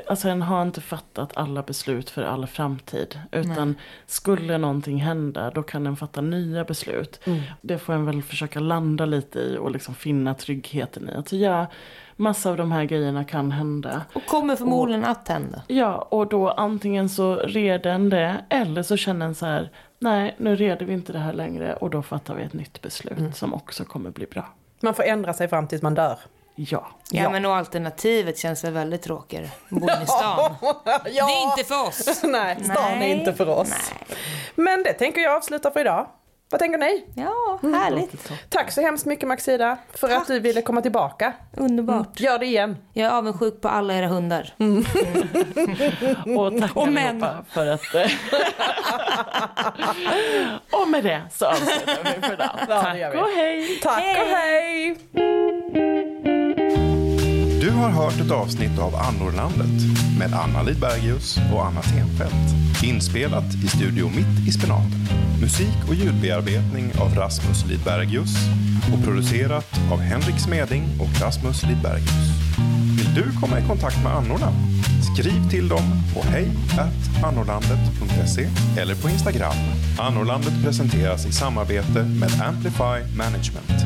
[0.07, 3.19] Alltså en har inte fattat alla beslut för all framtid.
[3.31, 3.75] Utan
[4.05, 7.19] skulle någonting hända då kan en fatta nya beslut.
[7.61, 11.13] Det får en väl försöka landa lite i och liksom finna tryggheten i.
[11.13, 11.67] Att ja,
[12.15, 14.05] massa av de här grejerna kan hända.
[14.13, 15.61] Och kommer förmodligen att hända.
[15.67, 19.69] Ja, och då antingen så reder en det eller så känner en så här,
[19.99, 23.35] nej nu reder vi inte det här längre och då fattar vi ett nytt beslut
[23.35, 24.45] som också kommer bli bra.
[24.81, 26.19] Man får ändra sig fram tills man dör.
[26.55, 26.87] Ja.
[27.11, 29.49] Ja, men och alternativet känns väl väldigt tråkigare.
[29.69, 30.55] Bo i stan.
[30.61, 31.01] ja.
[31.05, 32.23] Det är inte för oss.
[32.23, 33.11] Nej, stan är Nej.
[33.11, 33.69] inte för oss.
[33.69, 34.17] Nej.
[34.55, 36.07] Men det tänker jag avsluta för idag.
[36.51, 37.05] Vad tänker ni?
[37.15, 38.31] Ja, härligt.
[38.49, 40.17] Tack så hemskt mycket Maxida för Tack.
[40.17, 41.33] att du ville komma tillbaka.
[41.57, 42.19] Underbart.
[42.19, 42.77] Gör det igen.
[42.93, 44.53] Jag är avundsjuk på alla era hundar.
[46.37, 47.25] Och tack Och män.
[47.49, 47.95] för att...
[47.95, 48.11] eh,
[50.81, 52.49] och med det så avslutar vi för idag.
[52.59, 53.79] Ja, tack och hej!
[53.83, 54.97] Tack och hej!
[57.69, 62.83] Du har hört ett avsnitt av Annorlandet med Anna Lidbergius och Anna Tenfelt.
[62.83, 65.07] Inspelat i Studio Mitt i Spenaten.
[65.41, 68.35] Musik och ljudbearbetning av Rasmus Lidbergius
[68.93, 72.29] och producerat av Henrik Smeding och Rasmus Lidbergius.
[72.97, 74.53] Vill du komma i kontakt med annorna?
[75.13, 76.47] Skriv till dem på hej
[77.23, 78.47] annorlandet.se
[78.81, 79.55] eller på Instagram.
[79.99, 83.79] Annorlandet presenteras i samarbete med Amplify Management.